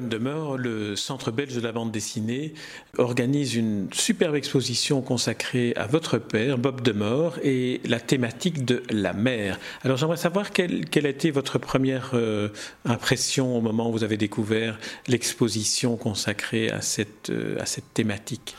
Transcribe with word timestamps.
Le 0.00 0.96
Centre 0.96 1.30
belge 1.30 1.54
de 1.54 1.60
la 1.60 1.70
bande 1.70 1.92
dessinée, 1.92 2.54
organise 2.98 3.54
une 3.54 3.88
superbe 3.92 4.34
exposition 4.34 5.02
consacrée 5.02 5.72
à 5.76 5.86
votre 5.86 6.18
père, 6.18 6.58
Bob 6.58 6.80
Demeur, 6.80 7.38
et 7.44 7.80
la 7.84 8.00
thématique 8.00 8.64
de 8.64 8.82
la 8.90 9.12
mer. 9.12 9.58
Alors 9.82 9.96
j'aimerais 9.96 10.16
savoir 10.16 10.50
quelle, 10.50 10.84
a 10.94 11.08
été 11.08 11.30
votre 11.30 11.58
première 11.58 12.10
euh, 12.14 12.48
impression 12.84 13.56
au 13.56 13.60
moment 13.60 13.88
où 13.88 13.92
vous 13.92 14.04
avez 14.04 14.16
découvert 14.16 14.78
l'exposition 15.06 15.96
consacrée 15.96 16.70
à 16.70 16.80
cette, 16.80 17.30
euh, 17.30 17.60
à 17.60 17.66
cette 17.66 17.94
thématique. 17.94 18.56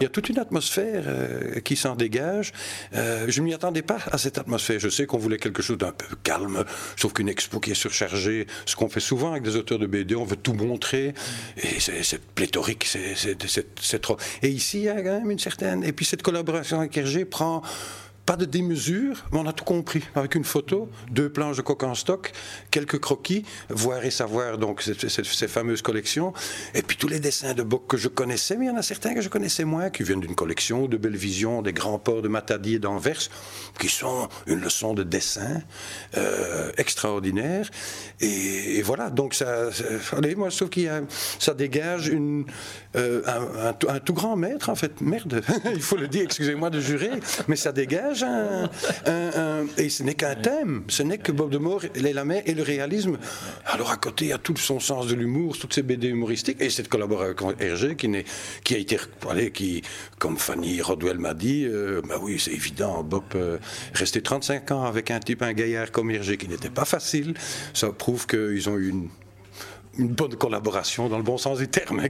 Il 0.00 0.04
y 0.04 0.06
a 0.06 0.08
toute 0.08 0.28
une 0.28 0.38
atmosphère 0.38 1.04
euh, 1.06 1.60
qui 1.60 1.76
s'en 1.76 1.94
dégage. 1.96 2.52
Euh, 2.94 3.26
je 3.28 3.40
ne 3.40 3.46
m'y 3.46 3.54
attendais 3.54 3.82
pas 3.82 3.98
à 4.10 4.18
cette 4.18 4.38
atmosphère. 4.38 4.80
Je 4.80 4.88
sais 4.88 5.06
qu'on 5.06 5.18
voulait 5.18 5.38
quelque 5.38 5.62
chose 5.62 5.78
d'un 5.78 5.92
peu 5.92 6.16
calme, 6.22 6.64
sauf 6.96 7.12
qu'une 7.12 7.28
expo 7.28 7.60
qui 7.60 7.72
est 7.72 7.74
surchargée, 7.74 8.46
ce 8.66 8.74
qu'on 8.74 8.88
fait 8.88 9.00
souvent 9.00 9.32
avec 9.32 9.42
des 9.42 9.56
auteurs 9.56 9.78
de 9.78 9.86
BD, 9.86 10.14
on 10.14 10.24
veut 10.24 10.36
tout 10.36 10.54
montrer, 10.54 11.14
et 11.56 11.80
c'est 11.80 12.20
pléthorique, 12.34 12.86
c'est 12.86 14.00
trop. 14.00 14.16
Et 14.42 14.48
ici, 14.48 14.78
il 14.78 14.84
y 14.84 14.88
a 14.88 14.94
quand 14.96 15.20
même 15.20 15.30
une 15.30 15.38
certaine... 15.38 15.84
Et 15.84 15.92
puis 15.92 16.04
cette 16.04 16.22
collaboration 16.22 16.80
avec 16.80 16.96
Hergé 16.96 17.24
prend 17.24 17.62
pas 18.26 18.36
de 18.36 18.44
démesure, 18.44 19.24
mais 19.32 19.38
on 19.38 19.46
a 19.46 19.52
tout 19.52 19.64
compris. 19.64 20.04
Avec 20.14 20.34
une 20.34 20.44
photo, 20.44 20.88
deux 21.10 21.28
planches 21.28 21.56
de 21.56 21.62
coq 21.62 21.82
en 21.82 21.94
stock, 21.94 22.32
quelques 22.70 22.98
croquis, 22.98 23.44
voir 23.68 24.04
et 24.04 24.10
savoir, 24.10 24.58
donc 24.58 24.82
ces, 24.82 25.48
fameuses 25.48 25.82
collections. 25.82 26.32
Et 26.74 26.82
puis 26.82 26.96
tous 26.96 27.08
les 27.08 27.18
dessins 27.18 27.54
de 27.54 27.62
Bock 27.62 27.86
que 27.88 27.96
je 27.96 28.08
connaissais, 28.08 28.56
mais 28.56 28.66
il 28.66 28.68
y 28.68 28.70
en 28.70 28.76
a 28.76 28.82
certains 28.82 29.14
que 29.14 29.20
je 29.20 29.28
connaissais 29.28 29.64
moins, 29.64 29.90
qui 29.90 30.04
viennent 30.04 30.20
d'une 30.20 30.36
collection 30.36 30.86
de 30.86 30.96
Belle 30.96 31.16
Vision, 31.16 31.62
des 31.62 31.72
grands 31.72 31.98
ports 31.98 32.22
de 32.22 32.28
Matadi 32.28 32.74
et 32.74 32.78
d'Anvers, 32.78 33.28
qui 33.78 33.88
sont 33.88 34.28
une 34.46 34.60
leçon 34.60 34.94
de 34.94 35.02
dessin 35.02 35.60
euh, 36.16 36.61
extraordinaire. 36.76 37.68
Et, 38.20 38.82
voilà, 38.82 39.10
donc 39.10 39.34
ça, 39.34 39.70
allez, 40.16 40.34
moi 40.34 40.48
je 40.48 40.56
trouve 40.56 40.70
qu'il 40.70 40.90
ça 41.38 41.54
dégage 41.54 42.08
une, 42.08 42.44
euh, 42.96 43.22
un, 43.88 43.98
tout 44.00 44.14
grand 44.14 44.36
maître, 44.36 44.68
en 44.68 44.74
fait, 44.74 45.00
merde, 45.00 45.42
il 45.74 45.82
faut 45.82 45.96
le 45.96 46.08
dire, 46.08 46.22
excusez-moi 46.22 46.70
de 46.70 46.80
jurer, 46.80 47.10
mais 47.48 47.56
ça 47.56 47.72
dégage 47.72 48.22
un, 48.24 48.68
et 49.78 49.88
ce 49.88 50.02
n'est 50.02 50.14
qu'un 50.14 50.34
thème, 50.34 50.84
ce 50.88 51.02
n'est 51.02 51.18
que 51.18 51.32
Bob 51.32 51.50
de 51.50 51.58
Moore, 51.58 51.82
la 51.94 52.24
mer 52.24 52.42
et 52.46 52.54
le 52.54 52.62
réalisme. 52.62 53.18
Alors 53.66 53.90
à 53.90 53.96
côté, 53.96 54.26
il 54.26 54.28
y 54.28 54.32
a 54.32 54.38
tout 54.38 54.56
son 54.56 54.80
sens 54.80 55.06
de 55.06 55.14
l'humour, 55.14 55.58
toutes 55.58 55.74
ces 55.74 55.82
BD 55.82 56.08
humoristiques, 56.08 56.60
et 56.60 56.70
cette 56.70 56.88
collaboration 56.88 57.48
avec 57.48 57.60
Hergé 57.60 57.96
qui, 57.96 58.10
qui 58.64 58.74
a 58.74 58.78
été, 58.78 58.98
allez, 59.28 59.50
qui, 59.50 59.82
comme 60.18 60.36
Fanny 60.36 60.80
Rodwell 60.80 61.18
m'a 61.18 61.34
dit, 61.34 61.64
euh, 61.64 62.02
bah 62.06 62.16
oui, 62.20 62.38
c'est 62.38 62.52
évident, 62.52 63.02
Bob, 63.02 63.24
euh, 63.34 63.58
rester 63.94 64.22
35 64.22 64.70
ans 64.72 64.84
avec 64.84 65.10
un 65.10 65.20
type, 65.20 65.42
un 65.42 65.52
gaillard 65.52 65.90
comme 65.90 66.10
Hergé, 66.10 66.36
qui 66.36 66.48
n'était 66.48 66.61
pas 66.70 66.84
facile, 66.84 67.34
ça 67.74 67.90
prouve 67.90 68.26
qu'ils 68.26 68.68
ont 68.68 68.76
eu 68.76 68.88
une 68.88 69.08
une 69.98 70.08
bonne 70.08 70.34
collaboration 70.36 71.08
dans 71.08 71.18
le 71.18 71.22
bon 71.22 71.36
sens 71.36 71.58
du 71.58 71.68
terme. 71.68 72.02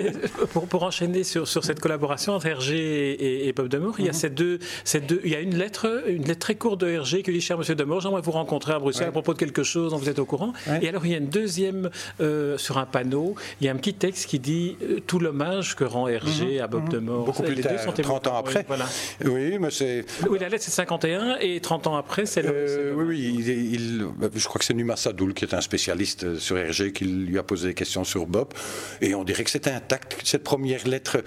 pour, 0.52 0.66
pour, 0.66 0.82
enchaîner 0.82 1.24
sur, 1.24 1.48
sur, 1.48 1.64
cette 1.64 1.80
collaboration 1.80 2.34
entre 2.34 2.46
Hergé 2.46 3.12
et, 3.12 3.48
et 3.48 3.52
Bob 3.52 3.68
Demour, 3.68 3.96
il 3.98 4.04
y 4.04 4.08
a 4.08 4.12
mhm. 4.12 4.18
ces 4.18 4.30
deux, 4.30 4.58
ces 4.84 5.00
deux, 5.00 5.20
il 5.24 5.30
y 5.30 5.34
a 5.34 5.40
une 5.40 5.56
lettre, 5.56 6.04
une 6.06 6.24
lettre 6.24 6.40
très 6.40 6.54
courte 6.54 6.80
de 6.80 6.88
Hergé 6.88 7.22
qui 7.22 7.32
dit 7.32 7.40
cher 7.40 7.56
Monsieur 7.56 7.74
Demour, 7.74 8.00
j'aimerais 8.00 8.20
vous 8.20 8.30
rencontrer 8.30 8.74
à 8.74 8.78
Bruxelles 8.78 9.08
à 9.08 9.12
propos 9.12 9.32
de 9.32 9.38
quelque 9.38 9.62
chose 9.62 9.92
dont 9.92 9.98
vous 9.98 10.08
êtes 10.08 10.18
au 10.18 10.26
courant. 10.26 10.52
Et 10.82 10.88
alors 10.88 11.06
il 11.06 11.12
y 11.12 11.14
a 11.14 11.18
une 11.18 11.28
deuxième 11.28 11.90
euh, 12.20 12.58
sur 12.58 12.78
un 12.78 12.86
panneau, 12.86 13.34
il 13.60 13.66
y 13.66 13.68
a 13.68 13.72
un 13.72 13.76
petit 13.76 13.94
texte 13.94 14.26
qui 14.26 14.38
dit 14.38 14.76
euh, 14.82 15.00
tout 15.06 15.18
l'hommage 15.18 15.76
que 15.76 15.84
rend 15.84 16.08
Hergé 16.08 16.56
mhm. 16.56 16.60
à 16.62 16.66
Bob 16.66 16.88
de 16.88 16.96
Demour. 16.96 17.24
Beaucoup 17.24 17.42
plus 17.42 17.56
tard, 17.56 17.72
deux 17.72 17.78
sont 17.78 17.92
30 17.92 18.26
ans 18.26 18.36
après. 18.36 18.58
Oui, 18.60 18.64
voilà. 18.66 18.86
oui 19.24 19.58
mais 19.58 19.70
c'est. 19.70 20.04
Oui, 20.28 20.38
la 20.38 20.48
lettre 20.48 20.64
c'est 20.64 20.70
51 20.70 21.38
et 21.40 21.60
30 21.60 21.86
ans 21.86 21.96
après 21.96 22.26
c'est 22.26 22.42
le, 22.42 22.50
euh, 22.52 22.94
Oui, 22.94 23.04
oui, 23.08 23.72
il, 23.72 24.06
je 24.34 24.46
crois 24.46 24.58
que 24.58 24.64
c'est 24.64 24.74
Numa 24.74 24.96
Sadoul 24.96 25.32
qui 25.32 25.44
est 25.44 25.54
un 25.54 25.60
spécialiste 25.60 26.38
sur 26.38 26.58
Hergé 26.58 26.92
qui 26.92 27.04
lui 27.30 27.38
a 27.38 27.42
posé 27.42 27.68
des 27.68 27.74
questions 27.74 28.04
sur 28.04 28.26
Bob, 28.26 28.52
et 29.00 29.14
on 29.14 29.24
dirait 29.24 29.44
que 29.44 29.50
c'était 29.50 29.70
intact. 29.70 30.18
Cette 30.24 30.44
première 30.44 30.86
lettre, 30.86 31.22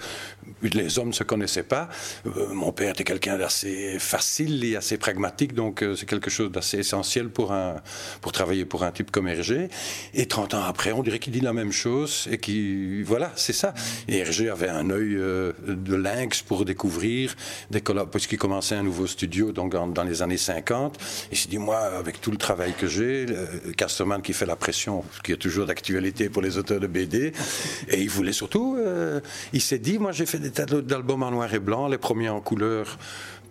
les 0.72 0.98
hommes 0.98 1.08
ne 1.08 1.12
se 1.12 1.24
connaissaient 1.24 1.62
pas. 1.62 1.88
Euh, 2.26 2.48
mon 2.52 2.72
père 2.72 2.90
était 2.90 3.04
quelqu'un 3.04 3.36
d'assez 3.36 3.98
facile 3.98 4.64
et 4.64 4.76
assez 4.76 4.96
pragmatique, 4.96 5.54
donc 5.54 5.82
euh, 5.82 5.94
c'est 5.94 6.06
quelque 6.06 6.30
chose 6.30 6.50
d'assez 6.50 6.78
essentiel 6.78 7.28
pour, 7.28 7.52
un, 7.52 7.76
pour 8.20 8.32
travailler 8.32 8.64
pour 8.64 8.84
un 8.84 8.90
type 8.90 9.10
comme 9.10 9.28
Hergé. 9.28 9.68
Et 10.14 10.26
30 10.26 10.54
ans 10.54 10.64
après, 10.64 10.92
on 10.92 11.02
dirait 11.02 11.18
qu'il 11.18 11.32
dit 11.32 11.40
la 11.40 11.52
même 11.52 11.72
chose, 11.72 12.26
et 12.30 12.38
qui, 12.38 13.02
voilà, 13.02 13.32
c'est 13.36 13.52
ça. 13.52 13.74
Et 14.08 14.18
Hergé 14.18 14.48
avait 14.48 14.68
un 14.68 14.88
œil 14.90 15.14
euh, 15.16 15.52
de 15.66 15.94
lynx 15.94 16.42
pour 16.42 16.64
découvrir 16.64 17.36
des 17.70 17.82
puisqu'il 18.10 18.38
commençait 18.38 18.74
un 18.74 18.82
nouveau 18.82 19.06
studio 19.06 19.52
donc 19.52 19.72
dans 19.72 20.04
les 20.04 20.22
années 20.22 20.38
50. 20.38 20.98
Il 21.30 21.36
s'est 21.36 21.48
dit, 21.48 21.58
moi, 21.58 21.78
avec 21.78 22.20
tout 22.20 22.30
le 22.30 22.38
travail 22.38 22.72
que 22.72 22.86
j'ai, 22.86 23.26
Casterman 23.76 24.22
qui 24.22 24.32
fait 24.32 24.46
la 24.46 24.56
pression, 24.56 25.04
qui 25.22 25.32
est 25.32 25.36
toujours 25.36 25.66
d'actualité 25.66 26.30
pour 26.30 26.40
les 26.40 26.56
auteurs 26.56 26.80
de 26.80 26.86
BD. 26.86 27.32
Et 27.88 28.00
il 28.00 28.08
voulait 28.08 28.32
surtout, 28.32 28.78
il 29.52 29.60
s'est 29.60 29.78
dit, 29.78 29.98
moi 29.98 30.12
j'ai 30.12 30.26
fait 30.26 30.38
des 30.38 30.50
tas 30.54 30.66
d'albums 30.66 31.22
en 31.22 31.30
noir 31.30 31.52
et 31.52 31.58
blanc, 31.58 31.88
les 31.88 31.98
premiers 31.98 32.28
en 32.28 32.40
couleur 32.40 32.98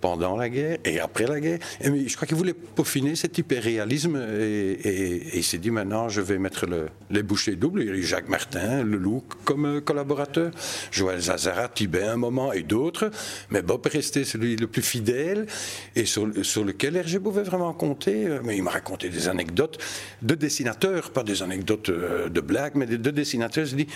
pendant 0.03 0.35
la 0.35 0.49
guerre 0.49 0.79
et 0.83 0.99
après 0.99 1.27
la 1.27 1.39
guerre. 1.39 1.59
Et 1.79 2.09
je 2.09 2.15
crois 2.17 2.27
qu'il 2.27 2.35
voulait 2.35 2.53
peaufiner 2.53 3.15
cet 3.15 3.37
hyperréalisme 3.37 4.17
et, 4.37 5.37
il 5.37 5.43
s'est 5.45 5.59
dit 5.59 5.71
maintenant 5.71 6.09
je 6.09 6.19
vais 6.19 6.37
mettre 6.37 6.65
le, 6.65 6.89
les 7.09 7.23
bouchées 7.23 7.55
doubles. 7.55 7.83
Il 7.83 7.87
y 7.87 7.89
a 7.89 7.93
eu 7.93 8.03
Jacques 8.03 8.27
Martin, 8.27 8.83
Le 8.83 8.97
Loup 8.97 9.23
comme 9.45 9.65
euh, 9.65 9.79
collaborateur, 9.79 10.51
Joël 10.91 11.21
Zazara, 11.21 11.69
Tibet 11.69 12.03
un 12.03 12.17
moment 12.17 12.51
et 12.51 12.63
d'autres, 12.63 13.11
mais 13.49 13.61
Bob 13.61 13.85
est 13.85 13.93
resté 13.93 14.25
celui 14.25 14.57
le 14.57 14.67
plus 14.67 14.81
fidèle 14.81 15.47
et 15.95 16.03
sur, 16.05 16.25
lequel 16.25 16.97
Hergé 16.97 17.21
pouvait 17.21 17.43
vraiment 17.43 17.71
compter. 17.71 18.27
Mais 18.43 18.57
il 18.57 18.63
m'a 18.63 18.71
raconté 18.71 19.07
des 19.07 19.29
anecdotes 19.29 19.77
de 20.21 20.35
dessinateurs, 20.35 21.11
pas 21.11 21.23
des 21.23 21.41
anecdotes 21.43 21.87
euh, 21.87 22.27
de 22.27 22.41
blagues, 22.41 22.73
mais 22.75 22.87
de, 22.87 22.97
de 22.97 23.09
dessinateurs. 23.09 23.67
Il 23.69 23.77
dit 23.77 23.87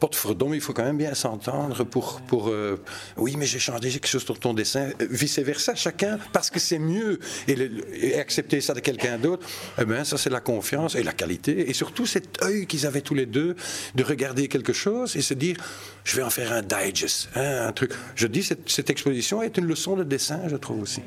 Potfredom, 0.00 0.54
il 0.54 0.60
faut 0.60 0.72
quand 0.72 0.84
même 0.84 0.98
bien 0.98 1.14
s'entendre 1.14 1.84
pour. 1.84 2.20
pour 2.22 2.48
euh, 2.48 2.80
oui, 3.16 3.34
mais 3.36 3.46
j'ai 3.46 3.58
changé 3.58 3.90
quelque 3.90 4.06
chose 4.06 4.24
sur 4.24 4.38
ton 4.38 4.54
dessin. 4.54 4.90
Euh, 5.00 5.06
vice-versa, 5.10 5.74
chacun, 5.74 6.18
parce 6.32 6.50
que 6.50 6.60
c'est 6.60 6.78
mieux. 6.78 7.18
Et, 7.48 8.18
accepter 8.18 8.60
ça 8.60 8.74
de 8.74 8.80
quelqu'un 8.80 9.18
d'autre, 9.18 9.46
eh 9.80 9.84
ben, 9.84 10.04
ça, 10.04 10.18
c'est 10.18 10.30
la 10.30 10.40
confiance 10.40 10.94
et 10.94 11.02
la 11.02 11.12
qualité. 11.12 11.68
Et 11.68 11.72
surtout, 11.72 12.06
cet 12.06 12.42
œil 12.42 12.66
qu'ils 12.66 12.86
avaient 12.86 13.00
tous 13.00 13.14
les 13.14 13.26
deux 13.26 13.56
de 13.94 14.04
regarder 14.04 14.48
quelque 14.48 14.72
chose 14.72 15.16
et 15.16 15.22
se 15.22 15.34
dire 15.34 15.56
je 16.04 16.16
vais 16.16 16.22
en 16.22 16.30
faire 16.30 16.52
un 16.52 16.62
digest, 16.62 17.28
hein, 17.34 17.66
un 17.66 17.72
truc. 17.72 17.92
Je 18.14 18.26
dis, 18.26 18.42
cette, 18.42 18.70
cette 18.70 18.88
exposition 18.88 19.42
est 19.42 19.58
une 19.58 19.66
leçon 19.66 19.96
de 19.96 20.04
dessin, 20.04 20.40
je 20.48 20.56
trouve 20.56 20.80
aussi. 20.80 21.02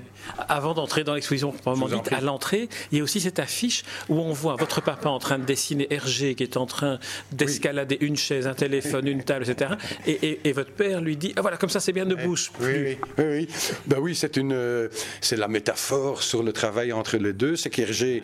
Avant 0.48 0.74
d'entrer 0.74 1.04
dans 1.04 1.16
l'exposition 1.16 1.52
proprement 1.52 1.88
dite, 1.88 2.14
à 2.14 2.22
l'entrée, 2.22 2.70
il 2.92 3.00
y 3.00 3.02
a 3.02 3.04
aussi 3.04 3.20
cette 3.20 3.40
affiche 3.40 3.84
où 4.10 4.20
on 4.20 4.32
voit 4.32 4.56
votre 4.58 4.82
papa 4.82 5.10
en 5.10 5.18
train 5.18 5.40
de 5.40 5.46
dessiner 5.46 5.92
Hergé, 5.92 6.36
qui 6.36 6.44
est 6.44 6.56
en 6.56 6.66
train 6.68 7.00
d'escalader 7.32 7.98
une 8.02 8.16
chaise, 8.16 8.46
un 8.46 8.54
téléphone 8.54 8.81
une 9.06 9.24
table, 9.24 9.46
etc. 9.50 9.72
Et, 10.08 10.52
votre 10.52 10.72
père 10.72 11.02
lui 11.02 11.16
dit 11.16 11.34
ah 11.38 11.42
voilà 11.42 11.58
comme 11.58 11.70
ça 11.70 11.80
c'est 11.80 11.94
bien 11.94 12.06
ne 12.06 12.16
bouge 12.16 12.52
plus. 12.52 12.98
Oui, 13.18 13.24
oui, 13.24 13.48
Ben 13.88 14.00
oui 14.00 14.16
c'est 14.16 14.36
une 14.38 14.90
c'est 15.22 15.38
la 15.38 15.48
métaphore 15.48 16.24
sur 16.24 16.44
le 16.44 16.52
travail 16.52 16.92
entre 16.92 17.18
les 17.18 17.34
deux. 17.34 17.56
C'est 17.56 17.70
qu'Hergé 17.70 18.22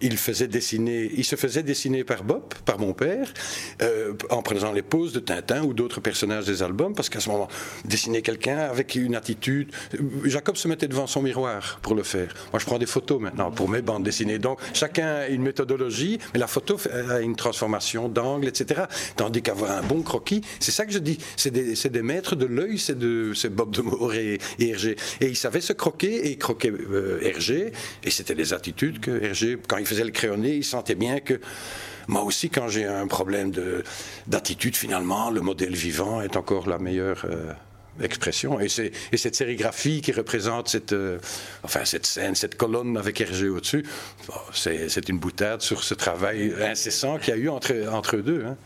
il 0.00 0.16
faisait 0.16 0.48
dessiner, 0.48 1.10
il 1.16 1.24
se 1.24 1.36
faisait 1.36 1.62
dessiner 1.62 2.04
par 2.04 2.24
Bob, 2.24 2.54
par 2.64 2.78
mon 2.78 2.92
père, 2.92 3.32
euh, 3.82 4.14
en 4.30 4.42
prenant 4.42 4.72
les 4.72 4.82
poses 4.82 5.12
de 5.12 5.20
Tintin 5.20 5.62
ou 5.62 5.72
d'autres 5.72 6.00
personnages 6.00 6.46
des 6.46 6.62
albums, 6.62 6.94
parce 6.94 7.08
qu'à 7.08 7.20
ce 7.20 7.28
moment 7.28 7.48
dessiner 7.84 8.22
quelqu'un 8.22 8.58
avec 8.58 8.94
une 8.94 9.14
attitude. 9.14 9.72
Jacob 10.24 10.56
se 10.56 10.68
mettait 10.68 10.88
devant 10.88 11.06
son 11.06 11.22
miroir 11.22 11.78
pour 11.82 11.94
le 11.94 12.02
faire. 12.02 12.34
Moi 12.52 12.60
je 12.60 12.66
prends 12.66 12.78
des 12.78 12.86
photos 12.86 13.20
maintenant 13.20 13.50
pour 13.50 13.68
mes 13.68 13.82
bandes 13.82 14.02
dessinées. 14.02 14.38
Donc 14.38 14.60
chacun 14.74 15.06
a 15.06 15.26
une 15.28 15.42
méthodologie, 15.42 16.18
mais 16.32 16.40
la 16.40 16.46
photo 16.46 16.76
a 17.10 17.20
une 17.20 17.36
transformation 17.36 18.08
d'angle, 18.08 18.48
etc. 18.48 18.82
Tandis 19.16 19.42
qu'avoir 19.42 19.72
un 19.72 19.82
bon 19.82 19.97
croquis. 20.02 20.42
C'est 20.60 20.70
ça 20.70 20.86
que 20.86 20.92
je 20.92 20.98
dis. 20.98 21.18
C'est 21.36 21.50
des, 21.50 22.02
maîtres 22.02 22.36
de 22.36 22.46
l'œil, 22.46 22.78
c'est 22.78 22.98
de 22.98 23.32
Bob 23.50 23.70
de 23.70 23.82
Moore 23.82 24.14
et, 24.14 24.38
Hergé. 24.58 24.96
Et 25.20 25.26
ils 25.26 25.36
savaient 25.36 25.60
se 25.60 25.72
croquer 25.72 26.30
et 26.30 26.36
croquer 26.36 26.70
euh, 26.70 27.20
Hergé. 27.22 27.72
Et 28.04 28.10
c'était 28.10 28.34
des 28.34 28.52
attitudes 28.52 29.00
que 29.00 29.22
Hergé, 29.22 29.58
quand 29.68 29.78
il 29.78 29.86
faisait 29.86 30.04
le 30.04 30.10
crayonné, 30.10 30.54
il 30.56 30.64
sentait 30.64 30.94
bien 30.94 31.20
que 31.20 31.40
moi 32.08 32.22
aussi, 32.22 32.48
quand 32.48 32.68
j'ai 32.68 32.86
un 32.86 33.06
problème 33.06 33.52
d'attitude, 34.26 34.76
finalement, 34.76 35.30
le 35.30 35.42
modèle 35.42 35.74
vivant 35.74 36.22
est 36.22 36.36
encore 36.36 36.66
la 36.66 36.78
meilleure. 36.78 37.26
Euh, 37.26 37.52
expression. 38.02 38.60
Et, 38.60 38.66
et 39.12 39.16
cette 39.16 39.34
sérigraphie 39.34 40.00
qui 40.00 40.12
représente 40.12 40.68
cette, 40.68 40.92
euh, 40.92 41.18
enfin, 41.62 41.84
cette 41.84 42.06
scène, 42.06 42.34
cette 42.34 42.56
colonne 42.56 42.96
avec 42.96 43.20
Hergé 43.20 43.48
au-dessus, 43.48 43.84
c'est 44.52 45.08
une 45.08 45.18
boutade 45.18 45.62
sur 45.62 45.84
ce 45.84 45.94
travail 45.94 46.54
incessant 46.60 47.18
qu'il 47.18 47.34
y 47.34 47.36
a 47.36 47.40
eu 47.40 47.48
entre, 47.48 47.74
entre 47.92 48.16
eux 48.16 48.22
deux. 48.22 48.44
Hein. 48.46 48.56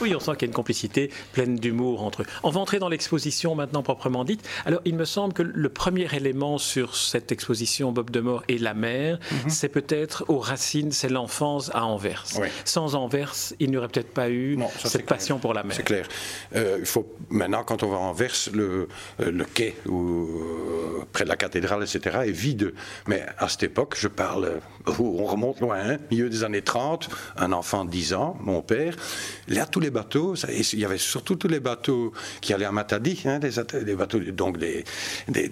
Oui, 0.00 0.14
on 0.14 0.20
sent 0.20 0.32
qu'il 0.32 0.42
y 0.42 0.44
a 0.44 0.48
une 0.48 0.54
complicité 0.54 1.10
pleine 1.32 1.56
d'humour 1.56 2.02
entre 2.02 2.22
eux. 2.22 2.26
On 2.42 2.50
va 2.50 2.60
entrer 2.60 2.78
dans 2.78 2.88
l'exposition 2.88 3.54
maintenant 3.54 3.82
proprement 3.82 4.24
dite. 4.24 4.46
Alors, 4.64 4.80
il 4.84 4.96
me 4.96 5.04
semble 5.04 5.32
que 5.32 5.42
le 5.42 5.68
premier 5.68 6.08
élément 6.14 6.58
sur 6.58 6.96
cette 6.96 7.32
exposition 7.32 7.92
Bob 7.92 8.10
de 8.10 8.20
Mort 8.20 8.42
et 8.48 8.58
la 8.58 8.74
mer, 8.74 9.18
mhm. 9.30 9.50
c'est 9.50 9.68
peut-être 9.68 10.24
aux 10.28 10.38
racines, 10.38 10.92
c'est 10.92 11.08
l'enfance 11.08 11.70
à 11.74 11.84
Anvers. 11.84 12.24
Sans 12.64 12.94
Anvers, 12.94 13.34
il 13.60 13.70
n'y 13.70 13.76
aurait 13.76 13.88
peut-être 13.88 14.12
pas 14.12 14.30
eu 14.30 14.58
cette 14.84 15.06
passion 15.06 15.38
pour 15.38 15.54
la 15.54 15.62
mer. 15.62 15.76
C'est 15.76 15.82
clair. 15.82 16.08
Euh, 16.54 16.76
il 16.80 16.86
faut 16.86 17.06
maintenant, 17.30 17.64
quand 17.64 17.82
on 17.82 17.88
va 17.88 17.96
à 17.96 18.00
Anvers, 18.00 18.34
le 18.52 18.81
le, 19.18 19.30
le 19.30 19.44
quai 19.44 19.74
ou, 19.86 20.28
près 21.12 21.24
de 21.24 21.28
la 21.28 21.36
cathédrale, 21.36 21.82
etc., 21.82 22.18
est 22.26 22.30
vide. 22.30 22.74
Mais 23.06 23.24
à 23.38 23.48
cette 23.48 23.64
époque, 23.64 23.96
je 23.98 24.08
parle, 24.08 24.60
on 24.86 25.24
remonte 25.24 25.60
loin, 25.60 25.78
hein, 25.78 25.98
milieu 26.10 26.28
des 26.28 26.44
années 26.44 26.62
30, 26.62 27.08
un 27.36 27.52
enfant 27.52 27.84
de 27.84 27.90
10 27.90 28.14
ans, 28.14 28.36
mon 28.40 28.62
père, 28.62 28.96
là, 29.48 29.66
tous 29.66 29.80
les 29.80 29.90
bateaux, 29.90 30.34
il 30.48 30.78
y 30.78 30.84
avait 30.84 30.98
surtout 30.98 31.36
tous 31.36 31.48
les 31.48 31.60
bateaux 31.60 32.12
qui 32.40 32.52
allaient 32.52 32.64
à 32.64 32.72
Matadi, 32.72 33.22
hein, 33.24 33.38
des, 33.38 34.32
donc 34.32 34.58
des, 34.58 34.84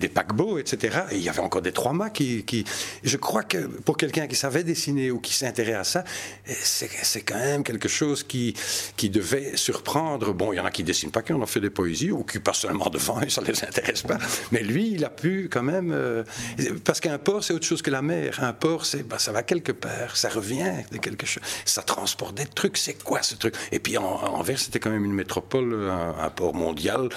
paquebots, 0.08 0.58
etc. 0.58 1.00
Et 1.12 1.16
il 1.16 1.22
y 1.22 1.28
avait 1.28 1.40
encore 1.40 1.62
des 1.62 1.72
trois-mâts 1.72 2.10
qui, 2.10 2.44
qui, 2.44 2.64
Je 3.02 3.16
crois 3.16 3.42
que 3.42 3.58
pour 3.58 3.96
quelqu'un 3.96 4.26
qui 4.26 4.36
savait 4.36 4.64
dessiner 4.64 5.10
ou 5.10 5.20
qui 5.20 5.34
s'intéressait 5.34 5.70
à 5.74 5.84
ça, 5.84 6.04
c'est 6.46 7.22
quand 7.22 7.38
même 7.38 7.62
quelque 7.62 7.88
chose 7.88 8.22
qui, 8.22 8.54
qui 8.96 9.10
devait 9.10 9.56
surprendre. 9.56 10.32
Bon, 10.32 10.52
il 10.52 10.56
y 10.56 10.60
en 10.60 10.64
a 10.64 10.70
qui 10.70 10.82
dessinent 10.82 11.10
pas, 11.10 11.22
qui 11.22 11.32
en 11.32 11.40
ont 11.40 11.46
fait 11.46 11.60
des 11.60 11.70
poésies, 11.70 12.10
ou 12.10 12.24
qui 12.24 12.38
passent 12.38 12.60
seulement 12.60 12.90
devant 12.90 13.19
et 13.22 13.30
ça 13.30 13.42
les 13.42 13.64
intéresse 13.64 14.02
pas. 14.02 14.18
Mais 14.52 14.62
lui, 14.62 14.92
il 14.92 15.04
a 15.04 15.10
pu 15.10 15.48
quand 15.50 15.62
même. 15.62 15.92
Euh, 15.92 16.24
parce 16.84 17.00
qu'un 17.00 17.18
port, 17.18 17.44
c'est 17.44 17.52
autre 17.52 17.66
chose 17.66 17.82
que 17.82 17.90
la 17.90 18.02
mer. 18.02 18.42
Un 18.42 18.52
port, 18.52 18.86
c'est, 18.86 19.06
bah, 19.06 19.18
ça 19.18 19.32
va 19.32 19.42
quelque 19.42 19.72
part, 19.72 20.16
ça 20.16 20.28
revient 20.28 20.72
de 20.90 20.98
quelque 20.98 21.26
chose. 21.26 21.42
Ça 21.64 21.82
transporte 21.82 22.36
des 22.36 22.46
trucs. 22.46 22.76
C'est 22.76 23.02
quoi 23.02 23.22
ce 23.22 23.34
truc? 23.34 23.54
Et 23.72 23.78
puis, 23.78 23.96
en, 23.96 24.04
Anvers, 24.04 24.58
c'était 24.58 24.78
quand 24.78 24.90
même 24.90 25.04
une 25.04 25.14
métropole, 25.14 25.74
un, 25.90 26.30
port 26.30 26.54
mondial. 26.54 27.08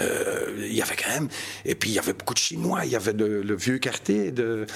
Euh, 0.00 0.52
il 0.58 0.74
y 0.74 0.82
avait 0.82 0.96
quand 0.96 1.12
même. 1.12 1.28
Et 1.64 1.74
puis, 1.74 1.90
il 1.90 1.94
y 1.94 1.98
avait 1.98 2.12
beaucoup 2.12 2.34
de 2.34 2.38
Chinois. 2.38 2.84
Il 2.84 2.90
y 2.90 2.96
avait 2.96 3.12
le 3.12 3.56
vieux 3.56 3.78
quartier 3.78 4.32
de, 4.32 4.66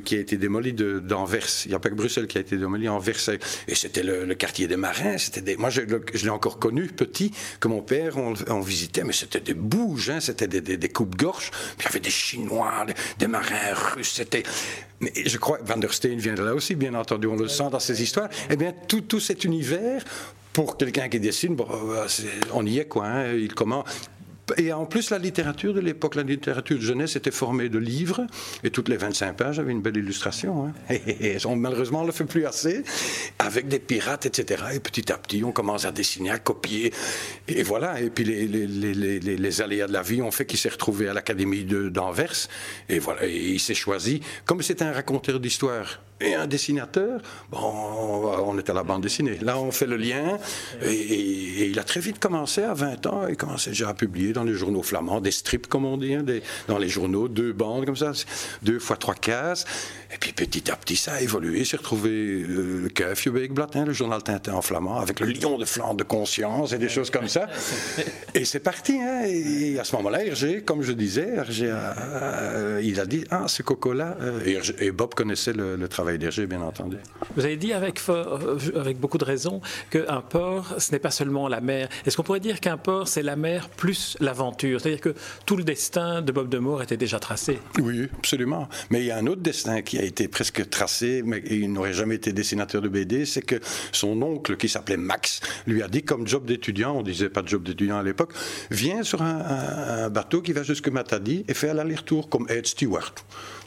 qui 0.00 0.16
a 0.16 0.18
été 0.18 0.36
démoli 0.36 0.72
d'Anvers. 0.72 1.46
il 1.64 1.68
n'y 1.68 1.74
a 1.74 1.78
pas 1.78 1.90
que 1.90 1.94
Bruxelles 1.94 2.26
qui 2.26 2.38
a 2.38 2.40
été 2.40 2.56
démoli, 2.56 2.88
Anvers. 2.88 3.30
Et 3.68 3.74
c'était 3.74 4.02
le, 4.02 4.34
quartier 4.34 4.68
des 4.68 4.76
marins. 4.76 5.18
C'était 5.18 5.56
moi, 5.56 5.70
je, 5.70 5.82
l'ai 5.82 6.30
encore 6.30 6.58
connu 6.58 6.86
petit, 6.86 7.32
que 7.58 7.68
mon 7.68 7.82
père, 7.82 8.16
on, 8.16 8.60
visitait, 8.60 9.04
mais 9.04 9.12
c'était 9.12 9.40
des 9.40 9.54
bouges, 9.54 9.99
c'était 10.20 10.48
des, 10.48 10.60
des, 10.60 10.88
coupes-gorges. 10.88 11.50
Puis 11.50 11.80
il 11.80 11.84
y 11.84 11.88
avait 11.88 12.00
des 12.00 12.10
Chinois, 12.10 12.86
des, 13.18 13.26
marins 13.26 13.74
russes. 13.74 14.14
C'était. 14.14 14.42
Mais 15.00 15.12
je 15.24 15.38
crois 15.38 15.58
que 15.58 15.64
Van 15.64 15.76
der 15.76 15.92
Steen 15.92 16.18
vient 16.18 16.34
de 16.34 16.42
là 16.42 16.54
aussi, 16.54 16.74
bien 16.74 16.94
entendu, 16.94 17.26
on 17.26 17.36
le 17.36 17.48
sent 17.48 17.68
dans 17.70 17.80
ces 17.80 18.02
histoires. 18.02 18.28
Eh 18.50 18.56
bien, 18.56 18.74
tout, 18.88 19.02
tout 19.02 19.20
cet 19.20 19.44
univers, 19.44 20.04
pour 20.52 20.76
quelqu'un 20.76 21.08
qui 21.08 21.20
dessine, 21.20 21.56
euh, 21.58 22.06
on 22.52 22.66
y 22.66 22.78
est, 22.78 22.86
quoi. 22.86 23.06
Hein, 23.06 23.32
il 23.34 23.54
commence 23.54 23.84
et 24.56 24.72
en 24.72 24.86
plus, 24.86 25.10
la 25.10 25.18
littérature 25.18 25.74
de 25.74 25.80
l'époque, 25.80 26.14
la 26.14 26.22
littérature 26.22 26.76
de 26.76 26.82
jeunesse 26.82 27.16
était 27.16 27.30
formée 27.30 27.68
de 27.68 27.78
livres, 27.78 28.26
et 28.64 28.70
toutes 28.70 28.88
les 28.88 28.96
25 28.96 29.36
pages 29.36 29.58
avaient 29.58 29.72
une 29.72 29.82
belle 29.82 29.96
illustration. 29.96 30.66
Hein. 30.66 30.96
Malheureusement, 31.56 32.00
on 32.00 32.02
ne 32.02 32.06
le 32.06 32.12
fait 32.12 32.24
plus 32.24 32.46
assez, 32.46 32.82
avec 33.38 33.68
des 33.68 33.78
pirates, 33.78 34.26
etc. 34.26 34.64
Et 34.74 34.80
petit 34.80 35.12
à 35.12 35.18
petit, 35.18 35.42
on 35.44 35.52
commence 35.52 35.84
à 35.84 35.92
dessiner, 35.92 36.30
à 36.30 36.38
copier. 36.38 36.92
Et 37.48 37.62
voilà. 37.62 38.00
Et 38.00 38.10
puis, 38.10 38.24
les, 38.24 39.60
aléas 39.60 39.86
de 39.86 39.92
la 39.92 40.02
vie 40.02 40.22
ont 40.22 40.30
fait 40.30 40.46
qu'il 40.46 40.58
s'est 40.58 40.68
retrouvé 40.68 41.08
à 41.08 41.14
l'Académie 41.14 41.64
d'Anvers. 41.64 42.48
Et 42.88 42.98
voilà, 42.98 43.26
et 43.26 43.52
il 43.52 43.60
s'est 43.60 43.74
choisi, 43.74 44.20
comme 44.44 44.62
c'était 44.62 44.84
un 44.84 44.92
raconteur 44.92 45.40
d'histoire 45.40 46.00
et 46.20 46.34
un 46.34 46.46
dessinateur, 46.46 47.20
bon, 47.50 47.58
on 47.58 48.58
est 48.58 48.68
à 48.70 48.74
la 48.74 48.82
bande 48.82 49.02
dessinée. 49.02 49.38
Là, 49.42 49.58
on 49.58 49.70
fait 49.70 49.86
le 49.86 49.96
lien, 49.96 50.38
et, 50.82 51.66
il 51.66 51.78
a 51.78 51.84
très 51.84 52.00
vite 52.00 52.18
commencé, 52.18 52.62
à 52.62 52.74
20 52.74 53.06
ans, 53.06 53.26
il 53.28 53.36
commençait 53.36 53.70
déjà 53.70 53.88
à 53.88 53.94
publier 53.94 54.32
dans 54.32 54.44
les 54.44 54.54
journaux 54.54 54.82
flamands, 54.82 55.20
des 55.20 55.30
strips, 55.30 55.66
comme 55.66 55.84
on 55.84 55.96
dit, 55.96 56.14
hein, 56.14 56.22
des, 56.22 56.42
dans 56.68 56.78
les 56.78 56.88
journaux, 56.88 57.28
deux 57.28 57.52
bandes 57.52 57.86
comme 57.86 57.96
ça, 57.96 58.12
deux 58.62 58.78
fois 58.78 58.96
trois 58.96 59.14
cases. 59.14 59.64
Et 60.12 60.18
puis 60.18 60.32
petit 60.32 60.70
à 60.70 60.76
petit, 60.76 60.96
ça 60.96 61.14
a 61.14 61.20
évolué. 61.20 61.64
S'est 61.64 61.76
retrouvé 61.76 62.10
euh, 62.10 62.88
le 62.88 63.84
le 63.86 63.92
journal 63.92 64.22
Tintin 64.22 64.54
en 64.54 64.62
flamand, 64.62 64.98
avec 64.98 65.20
le 65.20 65.26
lion 65.26 65.56
de 65.56 65.64
Flandre 65.64 65.94
de 65.94 66.04
conscience 66.04 66.72
et 66.72 66.78
des 66.78 66.88
choses 66.88 67.10
comme 67.10 67.28
ça. 67.28 67.48
Et 68.34 68.44
c'est 68.44 68.60
parti. 68.60 68.98
Hein, 69.00 69.22
et 69.26 69.78
à 69.78 69.84
ce 69.84 69.94
moment-là, 69.96 70.24
Hergé, 70.24 70.62
comme 70.62 70.82
je 70.82 70.92
disais, 70.92 71.28
Hergé 71.36 71.72
il 72.82 73.00
a 73.00 73.06
dit 73.06 73.24
Ah, 73.30 73.46
ce 73.48 73.62
coco-là. 73.62 74.16
Euh, 74.20 74.60
et, 74.78 74.90
Bob 74.90 75.14
connaissait 75.14 75.52
le, 75.52 75.88
travail 75.88 76.09
d'Hergé, 76.18 76.46
bien 76.46 76.62
entendu. 76.62 76.96
Vous 77.36 77.44
avez 77.44 77.56
dit 77.56 77.72
avec, 77.72 78.00
euh, 78.08 78.58
avec 78.74 78.98
beaucoup 78.98 79.18
de 79.18 79.24
raison 79.24 79.60
qu'un 79.90 80.20
port, 80.20 80.74
ce 80.78 80.92
n'est 80.92 80.98
pas 80.98 81.10
seulement 81.10 81.48
la 81.48 81.60
mer. 81.60 81.88
Est-ce 82.06 82.16
qu'on 82.16 82.22
pourrait 82.22 82.40
dire 82.40 82.60
qu'un 82.60 82.76
port, 82.76 83.08
c'est 83.08 83.22
la 83.22 83.36
mer 83.36 83.68
plus 83.68 84.16
l'aventure? 84.20 84.80
C'est-à-dire 84.80 85.00
que 85.00 85.14
tout 85.46 85.56
le 85.56 85.64
destin 85.64 86.22
de 86.22 86.32
Bob 86.32 86.48
de 86.48 86.58
Moore 86.58 86.82
était 86.82 86.96
déjà 86.96 87.18
tracé 87.18 87.58
Oui, 87.80 88.08
absolument. 88.18 88.68
Mais 88.90 89.00
il 89.00 89.06
y 89.06 89.10
a 89.10 89.18
un 89.18 89.26
autre 89.26 89.42
destin 89.42 89.82
qui 89.82 89.98
a 89.98 90.02
été 90.02 90.28
presque 90.28 90.68
tracé, 90.70 91.22
mais 91.24 91.42
il 91.50 91.72
n'aurait 91.72 91.92
jamais 91.92 92.16
été 92.16 92.32
dessinateur 92.32 92.82
de 92.82 92.88
BD, 92.88 93.24
c'est 93.26 93.42
que 93.42 93.60
son 93.92 94.20
oncle, 94.22 94.56
qui 94.56 94.68
s'appelait 94.68 94.96
Max, 94.96 95.40
lui 95.66 95.82
a 95.82 95.88
dit 95.88 96.02
comme 96.02 96.26
job 96.26 96.44
d'étudiant, 96.44 96.96
on 96.96 97.02
disait 97.02 97.28
pas 97.28 97.42
de 97.42 97.48
job 97.48 97.62
d'étudiant 97.62 97.98
à 97.98 98.02
l'époque, 98.02 98.32
viens 98.70 99.02
sur 99.02 99.22
un, 99.22 100.08
bateau 100.10 100.42
qui 100.42 100.52
va 100.52 100.62
jusque 100.62 100.88
Matadi 100.88 101.44
et 101.48 101.54
fais 101.54 101.72
l'aller-retour 101.72 102.28
comme 102.28 102.46
Ed 102.48 102.66
Stewart. 102.66 103.14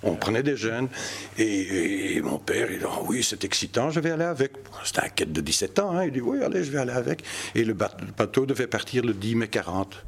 On 0.04 0.16
prenait 0.16 0.44
des 0.44 0.58
jeunes 0.58 0.90
et, 1.38 2.22
mon 2.34 2.40
père, 2.40 2.72
il 2.72 2.80
dit 2.80 2.86
oh 2.88 3.06
oui, 3.08 3.24
c'est 3.24 3.44
excitant, 3.44 3.92
je 3.92 4.00
vais 4.00 4.12
aller 4.12 4.24
avec. 4.24 4.54
C'était 4.84 5.02
un 5.02 5.10
quête 5.10 5.32
de 5.32 5.42
17 5.42 5.80
ans, 5.80 5.96
hein. 5.96 6.06
il 6.06 6.12
dit 6.12 6.22
oui, 6.22 6.42
allez, 6.44 6.64
je 6.64 6.72
vais 6.72 6.80
aller 6.80 6.92
avec. 6.92 7.24
Et 7.54 7.64
le 7.64 7.74
bateau 7.74 8.46
devait 8.46 8.68
partir 8.68 9.04
le 9.06 9.14
10 9.14 9.36
mai 9.36 9.48
40. 9.48 10.04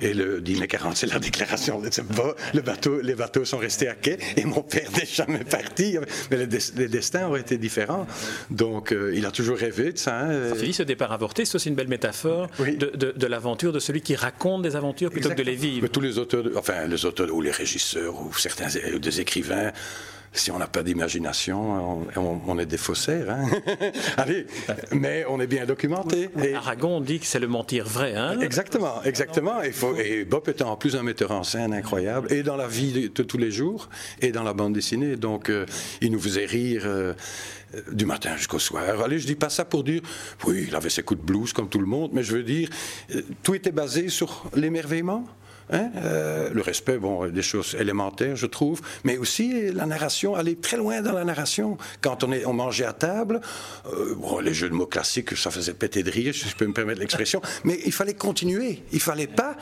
Et 0.00 0.14
le 0.14 0.40
dîner 0.40 0.66
40, 0.66 0.96
c'est 0.96 1.06
la 1.06 1.20
déclaration 1.20 1.80
le 1.80 2.60
bateau, 2.60 3.00
les 3.00 3.14
bateaux 3.14 3.44
sont 3.44 3.58
restés 3.58 3.86
à 3.86 3.94
quai 3.94 4.18
et 4.36 4.44
mon 4.44 4.62
père 4.62 4.90
n'est 4.96 5.06
jamais 5.06 5.44
parti. 5.44 5.96
Mais 6.28 6.38
les, 6.38 6.88
destins 6.88 7.28
auraient 7.28 7.42
été 7.42 7.56
différents. 7.56 8.06
Donc, 8.50 8.90
euh, 8.90 9.12
il 9.14 9.24
a 9.26 9.30
toujours 9.30 9.56
rêvé 9.56 9.92
de 9.92 9.98
ça. 9.98 10.18
Hein. 10.18 10.48
Ça 10.48 10.54
fait 10.56 10.72
ce 10.72 10.82
départ 10.82 11.12
avorté, 11.12 11.44
c'est 11.44 11.54
aussi 11.54 11.68
une 11.68 11.76
belle 11.76 11.88
métaphore 11.88 12.48
de, 12.58 13.26
l'aventure, 13.28 13.72
de 13.72 13.78
celui 13.78 14.00
qui 14.00 14.16
raconte 14.16 14.62
des 14.62 14.74
aventures 14.74 15.10
plutôt 15.10 15.28
que 15.28 15.34
de 15.34 15.42
les 15.44 15.54
vivre. 15.54 15.82
Mais 15.82 15.88
tous 15.88 16.00
les 16.00 16.18
auteurs, 16.18 16.46
enfin, 16.56 16.86
les 16.88 17.04
auteurs 17.04 17.32
ou 17.32 17.40
les 17.40 17.52
régisseurs 17.52 18.20
ou 18.20 18.34
certains 18.34 18.68
des 18.98 19.20
écrivains 19.20 19.70
si 20.32 20.50
on 20.50 20.58
n'a 20.58 20.66
pas 20.66 20.82
d'imagination, 20.82 22.06
on, 22.16 22.58
est 22.58 22.66
des 22.66 22.78
faussaires. 22.78 23.30
Hein. 23.30 23.48
Allez, 24.16 24.46
mais 24.92 25.24
on 25.28 25.40
est 25.40 25.46
bien 25.46 25.66
documenté. 25.66 26.30
Et... 26.42 26.54
Aragon 26.54 27.00
dit 27.00 27.20
que 27.20 27.26
c'est 27.26 27.38
le 27.38 27.48
mentir 27.48 27.86
vrai. 27.86 28.14
Hein 28.14 28.40
exactement, 28.40 29.02
exactement. 29.04 29.62
Et, 29.62 29.72
faut, 29.72 29.94
et, 29.96 30.24
Bob 30.24 30.48
était 30.48 30.64
en 30.64 30.76
plus 30.76 30.96
un 30.96 31.02
metteur 31.02 31.32
en 31.32 31.42
scène 31.42 31.74
incroyable, 31.74 32.32
et 32.32 32.42
dans 32.42 32.56
la 32.56 32.66
vie 32.66 33.10
de, 33.10 33.22
tous 33.22 33.38
les 33.38 33.50
jours, 33.50 33.88
et 34.20 34.32
dans 34.32 34.42
la 34.42 34.54
bande 34.54 34.72
dessinée. 34.72 35.16
Donc, 35.16 35.50
euh, 35.50 35.66
il 36.00 36.10
nous 36.10 36.20
faisait 36.20 36.46
rire. 36.46 36.82
Euh, 36.86 37.14
du 37.90 38.04
matin 38.04 38.36
jusqu'au 38.36 38.58
soir. 38.58 39.00
Allez, 39.02 39.18
je 39.18 39.26
dis 39.26 39.34
pas 39.34 39.48
ça 39.48 39.64
pour 39.64 39.82
dire, 39.82 40.02
oui, 40.44 40.66
il 40.68 40.76
avait 40.76 40.90
ses 40.90 41.02
coups 41.02 41.20
de 41.20 41.24
blues 41.24 41.54
comme 41.54 41.70
tout 41.70 41.78
le 41.78 41.86
monde, 41.86 42.10
mais 42.12 42.22
je 42.22 42.36
veux 42.36 42.42
dire, 42.42 42.68
euh, 43.14 43.22
tout 43.42 43.54
était 43.54 43.72
basé 43.72 44.10
sur 44.10 44.44
l'émerveillement. 44.54 45.26
Hein, 45.70 45.90
euh, 45.96 46.50
le 46.52 46.60
respect, 46.60 46.98
bon, 46.98 47.26
des 47.28 47.42
choses 47.42 47.76
élémentaires, 47.78 48.36
je 48.36 48.46
trouve, 48.46 48.80
mais 49.04 49.16
aussi 49.16 49.70
la 49.72 49.86
narration, 49.86 50.34
aller 50.34 50.56
très 50.56 50.76
loin 50.76 51.00
dans 51.00 51.12
la 51.12 51.24
narration. 51.24 51.78
Quand 52.00 52.24
on, 52.24 52.32
est, 52.32 52.44
on 52.44 52.52
mangeait 52.52 52.84
à 52.84 52.92
table, 52.92 53.40
euh, 53.92 54.14
bon, 54.16 54.40
les 54.40 54.54
jeux 54.54 54.68
de 54.68 54.74
mots 54.74 54.86
classiques, 54.86 55.36
ça 55.36 55.50
faisait 55.50 55.74
péter 55.74 56.02
de 56.02 56.10
rire, 56.10 56.34
si 56.34 56.48
je 56.48 56.56
peux 56.56 56.66
me 56.66 56.72
permettre 56.72 57.00
l'expression, 57.00 57.40
mais 57.64 57.78
il 57.84 57.92
fallait 57.92 58.14
continuer. 58.14 58.82
Il 58.92 59.00
fallait 59.00 59.26
pas 59.26 59.56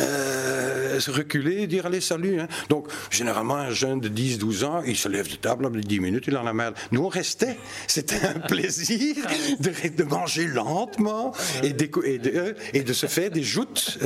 euh, 0.00 1.00
se 1.00 1.10
reculer, 1.10 1.66
dire 1.66 1.86
allez, 1.86 2.00
salut. 2.00 2.40
Hein. 2.40 2.48
Donc, 2.68 2.88
généralement, 3.10 3.56
un 3.56 3.70
jeune 3.70 4.00
de 4.00 4.08
10, 4.08 4.38
12 4.38 4.64
ans, 4.64 4.82
il 4.86 4.96
se 4.96 5.08
lève 5.08 5.30
de 5.30 5.36
table, 5.36 5.70
10 5.80 6.00
minutes, 6.00 6.24
il 6.26 6.36
en 6.36 6.46
a 6.46 6.52
mal. 6.52 6.74
Nous, 6.90 7.04
on 7.04 7.08
restait. 7.08 7.56
C'était 7.86 8.24
un 8.26 8.40
plaisir 8.48 9.16
de, 9.60 10.02
manger 10.04 10.46
lentement 10.46 11.32
et, 11.62 11.72
de, 11.72 12.56
et 12.72 12.82
de 12.82 12.92
se 12.92 13.06
faire 13.06 13.30
des 13.30 13.42
joutes 13.42 13.98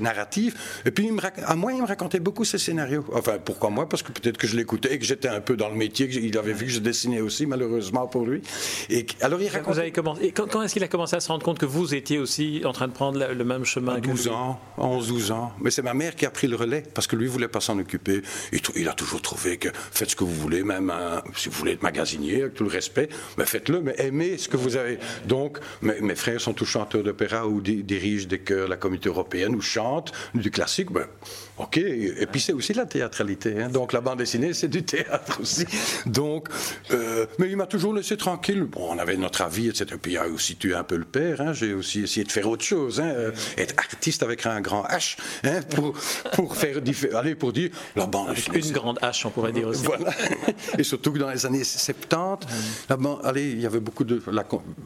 narratives 0.00 0.39
et 0.84 0.90
puis, 0.90 1.10
à 1.44 1.56
moi, 1.56 1.72
il 1.72 1.82
me 1.82 1.86
racontait 1.86 2.20
beaucoup 2.20 2.44
ses 2.44 2.58
scénarios. 2.58 3.04
Enfin, 3.12 3.38
pourquoi 3.44 3.70
moi? 3.70 3.88
Parce 3.88 4.02
que 4.02 4.12
peut-être 4.12 4.38
que 4.38 4.46
je 4.46 4.56
l'écoutais 4.56 4.94
et 4.94 4.98
que 4.98 5.04
j'étais 5.04 5.28
un 5.28 5.40
peu 5.40 5.56
dans 5.56 5.68
le 5.68 5.74
métier, 5.74 6.08
qu'il 6.08 6.36
avait 6.38 6.52
vu 6.52 6.66
que 6.66 6.72
je 6.72 6.80
dessinais 6.80 7.20
aussi, 7.20 7.46
malheureusement 7.46 8.06
pour 8.06 8.26
lui. 8.26 8.42
Et 8.88 9.06
alors, 9.20 9.40
il 9.40 9.48
racontait... 9.48 9.72
Vous 9.72 9.78
avez 9.78 9.92
commencé... 9.92 10.32
quand, 10.32 10.62
est-ce 10.62 10.74
qu'il 10.74 10.84
a 10.84 10.88
commencé 10.88 11.16
à 11.16 11.20
se 11.20 11.28
rendre 11.28 11.44
compte 11.44 11.58
que 11.58 11.66
vous 11.66 11.94
étiez 11.94 12.18
aussi 12.18 12.62
en 12.64 12.72
train 12.72 12.88
de 12.88 12.92
prendre 12.92 13.18
le 13.18 13.44
même 13.44 13.64
chemin 13.64 13.96
à 13.96 14.00
12 14.00 14.28
ans, 14.28 14.60
11, 14.78 15.08
12 15.08 15.30
ans. 15.32 15.52
Mais 15.60 15.70
c'est 15.70 15.82
ma 15.82 15.94
mère 15.94 16.14
qui 16.16 16.26
a 16.26 16.30
pris 16.30 16.46
le 16.46 16.56
relais, 16.56 16.82
parce 16.94 17.06
que 17.06 17.16
lui 17.16 17.26
ne 17.26 17.30
voulait 17.30 17.48
pas 17.48 17.60
s'en 17.60 17.78
occuper. 17.78 18.22
Il, 18.74 18.88
a 18.88 18.92
toujours 18.92 19.22
trouvé 19.22 19.58
que 19.58 19.68
faites 19.74 20.10
ce 20.10 20.16
que 20.16 20.24
vous 20.24 20.34
voulez, 20.34 20.62
même 20.62 20.92
si 21.36 21.48
vous 21.48 21.56
voulez 21.56 21.72
être 21.72 21.82
magasinier, 21.82 22.42
avec 22.42 22.54
tout 22.54 22.64
le 22.64 22.70
respect, 22.70 23.08
mais 23.38 23.46
faites-le, 23.46 23.80
mais 23.80 23.94
aimez 23.98 24.38
ce 24.38 24.48
que 24.48 24.56
vous 24.56 24.76
avez. 24.76 24.98
Donc, 25.26 25.58
mes, 25.82 26.14
frères 26.14 26.40
sont 26.40 26.52
tous 26.52 26.64
chanteurs 26.64 27.02
d'opéra 27.02 27.46
ou 27.46 27.60
dirigent 27.60 28.28
des 28.28 28.38
chœurs 28.38 28.68
la 28.68 28.76
communauté 28.76 29.08
européenne 29.08 29.54
ou 29.54 29.60
chantent 29.60 30.12
du 30.34 30.50
classique, 30.50 30.92
ben, 30.92 31.06
ok. 31.58 31.78
Et 31.78 32.26
puis 32.30 32.40
c'est 32.40 32.52
aussi 32.52 32.72
la 32.72 32.86
théâtralité. 32.86 33.62
Hein. 33.62 33.68
Donc 33.68 33.92
la 33.92 34.00
bande 34.00 34.18
dessinée, 34.18 34.52
c'est 34.54 34.68
du 34.68 34.82
théâtre 34.82 35.40
aussi. 35.40 35.66
Donc, 36.06 36.48
euh, 36.90 37.26
mais 37.38 37.48
il 37.48 37.56
m'a 37.56 37.66
toujours 37.66 37.94
laissé 37.94 38.16
tranquille. 38.16 38.64
Bon, 38.64 38.88
on 38.90 38.98
avait 38.98 39.16
notre 39.16 39.42
avis, 39.42 39.68
etc. 39.68 39.86
Puis 40.00 40.12
il 40.12 40.18
a 40.18 40.28
aussi 40.28 40.56
tué 40.56 40.74
un 40.74 40.84
peu 40.84 40.96
le 40.96 41.04
père. 41.04 41.40
Hein. 41.40 41.52
J'ai 41.52 41.74
aussi 41.74 42.02
essayé 42.02 42.24
de 42.24 42.32
faire 42.32 42.48
autre 42.48 42.64
chose, 42.64 43.00
hein. 43.00 43.32
être 43.56 43.74
artiste 43.78 44.22
avec 44.22 44.46
un 44.46 44.60
grand 44.60 44.84
H, 44.84 45.16
pour, 45.70 45.94
pour 46.34 46.56
faire 46.56 46.80
aller 47.14 47.34
pour 47.34 47.52
dire 47.52 47.70
la 47.96 48.06
bande 48.06 48.34
une 48.52 48.72
grande 48.72 48.98
hache 49.02 49.26
on 49.26 49.30
pourrait 49.30 49.52
dire 49.52 49.68
aussi 49.68 49.84
voilà 49.84 50.10
et 50.78 50.82
surtout 50.82 51.12
que 51.12 51.18
dans 51.18 51.30
les 51.30 51.46
années 51.46 51.64
70 51.64 52.46
la 52.88 52.96
allez 53.24 53.50
il 53.50 53.60
y 53.60 53.66
avait 53.66 53.80
beaucoup 53.80 54.04
de 54.04 54.22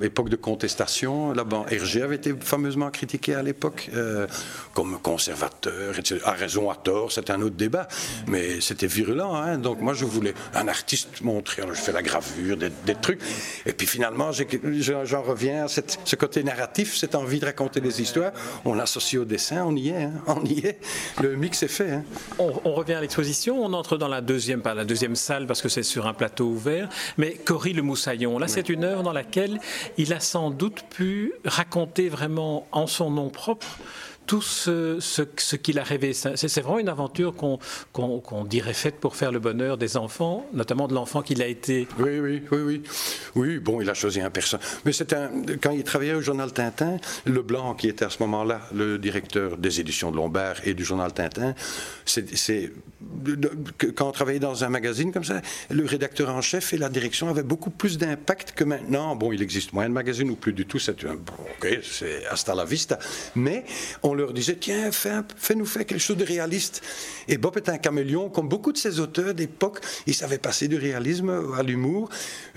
l'époque 0.01 0.29
de 0.29 0.37
contestation 0.37 1.33
la 1.33 1.45
bande 1.45 1.67
Hergé 1.71 2.03
avait 2.03 2.17
été 2.17 2.35
fameusement 2.39 2.91
critiqué 2.91 3.35
à 3.35 3.43
l'époque 3.43 3.91
euh, 3.95 4.27
comme 4.73 4.99
conservateur 5.35 5.99
etc. 5.99 6.21
à 6.25 6.33
raison 6.33 6.71
à 6.71 6.77
tort 6.77 7.13
c'est 7.13 7.31
un 7.31 7.41
autre 7.43 7.57
débat 7.57 7.89
mais 8.27 8.61
c'était 8.61 8.87
virulent 8.87 9.35
hein. 9.35 9.59
donc 9.59 9.81
moi 9.81 9.95
je 9.95 10.05
voulais 10.05 10.35
un 10.55 10.69
artiste 10.69 11.21
montrer 11.23 11.63
alors 11.63 11.75
je 11.75 11.81
fais 11.81 11.93
la 11.93 12.03
gravure 12.03 12.57
des, 12.57 12.71
des 12.87 12.95
trucs 12.95 13.21
et 13.67 13.73
puis 13.73 13.87
finalement 13.87 14.31
j'en 14.33 15.23
reviens 15.23 15.65
à 15.65 15.69
cette, 15.69 15.99
ce 16.05 16.17
côté 16.17 16.43
narratif 16.43 16.97
cette 16.97 17.15
envie 17.15 17.41
de 17.41 17.47
raconter 17.47 17.81
des 17.81 18.01
histoires 18.01 18.33
on 18.65 18.75
l'associe 18.75 19.21
au 19.21 19.25
dessin 19.25 19.65
on 19.65 19.77
y 19.77 19.89
est 19.89 20.05
hein. 20.05 20.13
on 20.27 20.45
y 20.45 20.61
est 20.61 20.79
le 21.21 21.37
mix 21.37 21.63
est 21.63 21.69
fait 21.69 21.93
hein. 21.93 22.05
on, 22.39 22.53
on, 22.65 22.75
revient 22.75 22.95
à 22.95 23.01
l'exposition 23.01 23.65
on 23.65 23.73
entre 23.73 23.97
dans 23.97 24.09
la 24.09 24.21
deuxième 24.21 24.63
pas 24.63 24.75
la 24.75 24.85
deuxième 24.85 25.17
salle 25.17 25.47
parce 25.47 25.63
que 25.63 25.69
c'est 25.69 25.83
sur 25.83 26.07
un 26.07 26.15
plateau 26.15 26.47
ouvert 26.47 26.89
mais 27.19 27.33
Cory 27.33 27.73
le 27.73 27.83
Moussaillon 27.83 28.39
là 28.39 28.49
c'est 28.49 28.69
une 28.69 28.85
œuvre 28.85 29.03
dans 29.03 29.13
laquelle 29.13 29.59
il 29.97 30.13
a 30.13 30.21
sans 30.21 30.51
doute 30.51 30.83
pu 30.91 31.33
raconter 31.45 32.09
vraiment 32.09 32.67
en 32.73 32.87
son 32.87 33.11
nom 33.11 33.31
propre 33.31 33.79
tout 34.27 34.43
ce, 34.43 34.99
ce, 35.01 35.23
ce 35.37 35.57
qu'il 35.57 35.79
a 35.79 35.83
rêvé. 35.83 36.13
C'est 36.13 36.61
vraiment 36.61 36.79
une 36.79 36.89
aventure 36.89 37.35
qu'on 37.35 37.59
qu 37.93 38.03
qu 38.03 38.49
dirait 38.49 38.75
faite 38.75 38.97
pour 39.01 39.17
faire 39.17 39.33
le 39.33 39.39
bonheur 39.39 39.77
des 39.77 39.97
enfants, 39.97 40.47
notamment 40.53 40.89
de 40.89 40.95
l'enfant 40.95 41.23
qu'il 41.23 41.43
a 41.43 41.47
été. 41.47 41.87
Oui, 41.99 42.19
oui, 42.21 42.43
oui, 42.51 42.59
oui. 42.63 42.83
Oui, 43.35 43.59
bon, 43.59 43.81
il 43.81 43.91
a 43.91 43.95
choisi 43.95 44.21
un 44.21 44.31
personnage. 44.31 44.67
Mais 44.85 44.93
un. 45.13 45.31
Quand 45.61 45.71
il 45.71 45.85
travaillait 45.85 46.15
au 46.15 46.21
journal 46.21 46.53
Tintin, 46.53 46.97
Leblanc, 47.27 47.75
qui 47.75 47.89
était 47.89 48.05
à 48.05 48.11
ce 48.11 48.23
moment-là 48.23 48.63
le 48.75 48.99
directeur 48.99 49.57
des 49.57 49.81
éditions 49.81 50.11
de 50.11 50.17
Lombard 50.17 50.57
et 50.65 50.75
du 50.75 50.85
journal 50.85 51.13
Tintin, 51.13 51.55
c'est. 52.05 52.73
Quand 53.95 54.09
on 54.09 54.13
travaillait 54.13 54.41
dans 54.41 54.65
un 54.65 54.71
magazine 54.71 55.13
comme 55.13 55.25
ça, 55.25 55.43
le 55.71 55.85
rédacteur 55.85 56.31
en 56.31 56.41
chef 56.41 56.73
et 56.73 56.79
la 56.79 56.89
direction 56.89 57.29
avaient 57.29 57.43
beaucoup 57.43 57.71
plus 57.71 57.99
d'impact 57.99 58.53
que 58.53 58.65
maintenant. 58.65 59.15
Bon, 59.15 59.33
il 59.33 59.43
existe 59.43 59.73
moins 59.73 59.89
de 59.89 59.93
magazines 59.93 60.31
ou 60.31 60.37
plus 60.37 60.53
du 60.53 60.65
tout, 60.65 60.79
c'est 60.79 61.05
un. 61.05 61.15
Ok, 61.15 61.81
c'est 61.83 62.25
hasta 62.27 62.55
la 62.55 62.65
vista. 62.65 62.99
Mais 63.35 63.65
on 64.03 64.14
on 64.15 64.17
leur 64.17 64.33
disait 64.33 64.57
tiens, 64.57 64.91
fais-nous 64.93 65.67
faire 65.67 65.85
quelque 65.85 66.01
chose 66.01 66.17
de 66.17 66.25
réaliste. 66.25 66.83
Et 67.27 67.37
Bob 67.37 67.57
est 67.57 67.69
un 67.69 67.79
caméléon, 67.79 68.31
comme 68.31 68.49
beaucoup 68.49 68.73
de 68.73 68.79
ces 68.79 69.01
auteurs 69.01 69.35
d'époque, 69.35 69.81
il 70.07 70.15
savait 70.15 70.39
passer 70.39 70.69
du 70.69 70.77
réalisme 70.77 71.53
à 71.59 71.63
l'humour. 71.65 72.09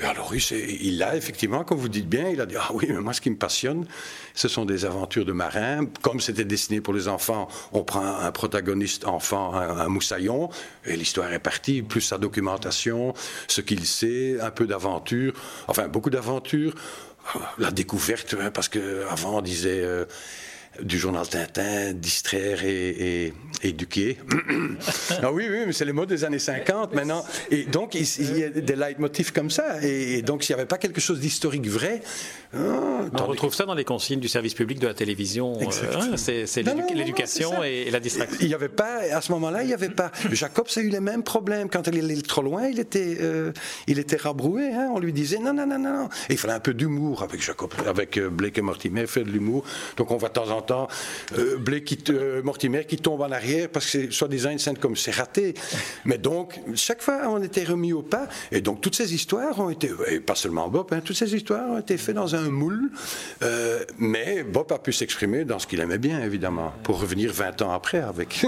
Alors 0.04 0.34
il 0.36 0.98
l'a 1.00 1.16
effectivement, 1.16 1.64
comme 1.64 1.80
vous 1.80 1.90
dites 1.90 2.08
bien, 2.08 2.30
il 2.30 2.40
a 2.42 2.46
dit 2.46 2.56
ah 2.58 2.70
oui, 2.74 2.86
mais 2.90 3.00
moi 3.00 3.14
ce 3.14 3.22
qui 3.22 3.32
me 3.32 3.38
passionne, 3.38 3.88
ce 4.36 4.48
sont 4.48 4.66
des 4.66 4.86
aventures 4.86 5.26
de 5.26 5.32
marins. 5.32 5.86
Comme 6.02 6.20
c'était 6.20 6.46
dessiné 6.46 6.80
pour 6.80 6.94
les 6.94 7.08
enfants, 7.08 7.48
on 7.74 7.84
prend 7.84 8.06
un 8.06 8.32
protagoniste 8.32 9.06
enfant, 9.06 9.56
un, 9.56 9.80
un 9.80 9.88
moussaillon, 9.88 10.50
et 10.86 10.96
l'histoire 10.96 11.34
est 11.34 11.40
partie, 11.40 11.82
plus 11.82 12.02
sa 12.02 12.20
documentation, 12.20 13.16
ce 13.48 13.62
qu'il 13.62 13.86
sait, 13.86 14.40
un 14.40 14.52
peu 14.52 14.68
d'aventure, 14.68 15.34
enfin 15.68 15.88
beaucoup 15.88 16.12
d'aventure 16.12 16.76
la 17.58 17.72
découverte, 17.72 18.36
hein, 18.40 18.52
parce 18.52 18.70
qu'avant 18.70 19.40
on 19.40 19.42
disait 19.42 19.82
euh, 19.84 20.06
du 20.82 20.98
journal 20.98 21.28
Tintin, 21.28 21.94
distraire 21.94 22.64
et, 22.64 23.34
éduquer. 23.64 24.18
ah 25.24 25.32
oui, 25.32 25.48
oui, 25.50 25.60
mais 25.66 25.74
c'est 25.74 25.86
les 25.86 25.94
mots 25.94 26.06
des 26.06 26.24
années 26.24 26.40
50 26.40 26.94
maintenant. 26.94 27.26
Et 27.50 27.64
donc, 27.64 27.96
il, 27.96 28.06
il 28.20 28.38
y 28.38 28.44
a 28.44 28.50
des 28.50 28.76
leitmotifs 28.76 29.32
comme 29.32 29.50
ça. 29.50 29.82
Et, 29.82 30.22
donc, 30.22 30.44
s'il 30.44 30.56
n'y 30.56 30.62
avait 30.62 30.68
pas 30.68 30.78
quelque 30.78 31.02
chose 31.02 31.20
d'historique 31.20 31.68
vrai. 31.68 32.02
Hein, 32.54 33.10
On 33.20 33.26
retrouve 33.26 33.54
ça 33.54 33.66
dans 33.66 33.74
les 33.74 33.84
consignes 33.84 34.20
du 34.20 34.28
service 34.28 34.54
public 34.54 34.80
de 34.80 34.88
la 34.88 34.94
télévision. 34.94 35.58
Euh, 35.60 36.16
c'est 36.16 36.64
l'éducation 36.94 37.64
et, 37.64 37.90
la 37.92 38.00
distraction. 38.00 38.38
Il 38.42 38.48
n'y 38.48 38.54
avait 38.54 38.70
pas, 38.70 39.00
à 39.12 39.22
ce 39.22 39.32
moment-là, 39.34 39.64
il 39.64 39.68
n'y 39.68 39.74
avait 39.74 39.90
pas. 39.90 40.12
Jacob 40.32 40.68
a 40.74 40.80
eu 40.80 40.90
les 40.90 41.00
mêmes 41.00 41.24
problèmes. 41.24 41.70
Quand 41.70 41.88
il 41.88 42.00
allait 42.00 42.22
trop 42.22 42.42
loin, 42.42 42.68
il 42.68 42.80
était, 42.80 43.18
euh, 43.22 43.52
il 43.88 44.00
était 44.00 44.18
rabroué. 44.18 44.74
Hein. 44.74 44.90
On 44.94 45.00
lui 45.00 45.14
disait 45.14 45.40
non, 45.40 45.54
non, 45.54 45.68
non, 45.68 45.80
non. 45.80 46.10
Et 46.30 46.34
il 46.34 46.38
fallait 46.38 46.54
un 46.54 46.60
peu 46.60 46.74
d'humour 46.74 47.24
avec 47.24 47.42
Jacob, 47.42 47.74
avec 47.86 48.18
euh, 48.18 48.30
Blake 48.30 48.58
et 48.58 48.62
Mortimer, 48.62 49.08
fait 49.08 49.24
de 49.24 49.30
l'humour. 49.30 49.64
Donc, 49.98 50.12
on 50.12 50.18
va 50.18 50.30
de 50.30 50.34
temps 50.34 50.50
en 50.50 50.57
temps 50.62 50.88
euh, 51.38 51.58
Blake 51.58 51.86
qui, 51.86 51.98
euh, 52.10 52.42
Mortimer 52.44 52.86
qui 52.86 52.98
tombe 52.98 53.22
en 53.22 53.32
arrière 53.32 53.70
parce 53.70 53.86
que 53.86 53.92
c'est 53.92 54.12
soi-disant 54.12 54.52
une 54.52 54.60
scène 54.60 54.78
comme 54.78 54.96
c'est 54.96 55.12
raté. 55.12 55.54
Mais 56.06 56.18
donc, 56.18 56.60
chaque 56.76 57.02
fois, 57.02 57.22
on 57.28 57.42
était 57.42 57.64
remis 57.64 57.94
au 57.94 58.02
pas. 58.02 58.28
Et 58.52 58.62
donc, 58.62 58.82
toutes 58.82 58.96
ces 58.96 59.14
histoires 59.14 59.60
ont 59.60 59.70
été, 59.70 59.92
et 60.10 60.20
pas 60.20 60.36
seulement 60.36 60.68
Bob, 60.68 60.88
hein, 60.92 61.02
toutes 61.04 61.16
ces 61.16 61.34
histoires 61.34 61.70
ont 61.70 61.80
été 61.80 61.98
faites 61.98 62.16
dans 62.16 62.36
un 62.36 62.50
moule. 62.50 62.90
Euh, 63.44 63.84
mais 63.98 64.44
Bob 64.44 64.72
a 64.72 64.80
pu 64.80 64.94
s'exprimer 64.94 65.46
dans 65.46 65.60
ce 65.60 65.68
qu'il 65.68 65.80
aimait 65.80 65.98
bien, 65.98 66.22
évidemment, 66.24 66.74
pour 66.84 67.00
revenir 67.00 67.32
20 67.32 67.62
ans 67.62 67.72
après 67.72 68.00
avec. 68.00 68.46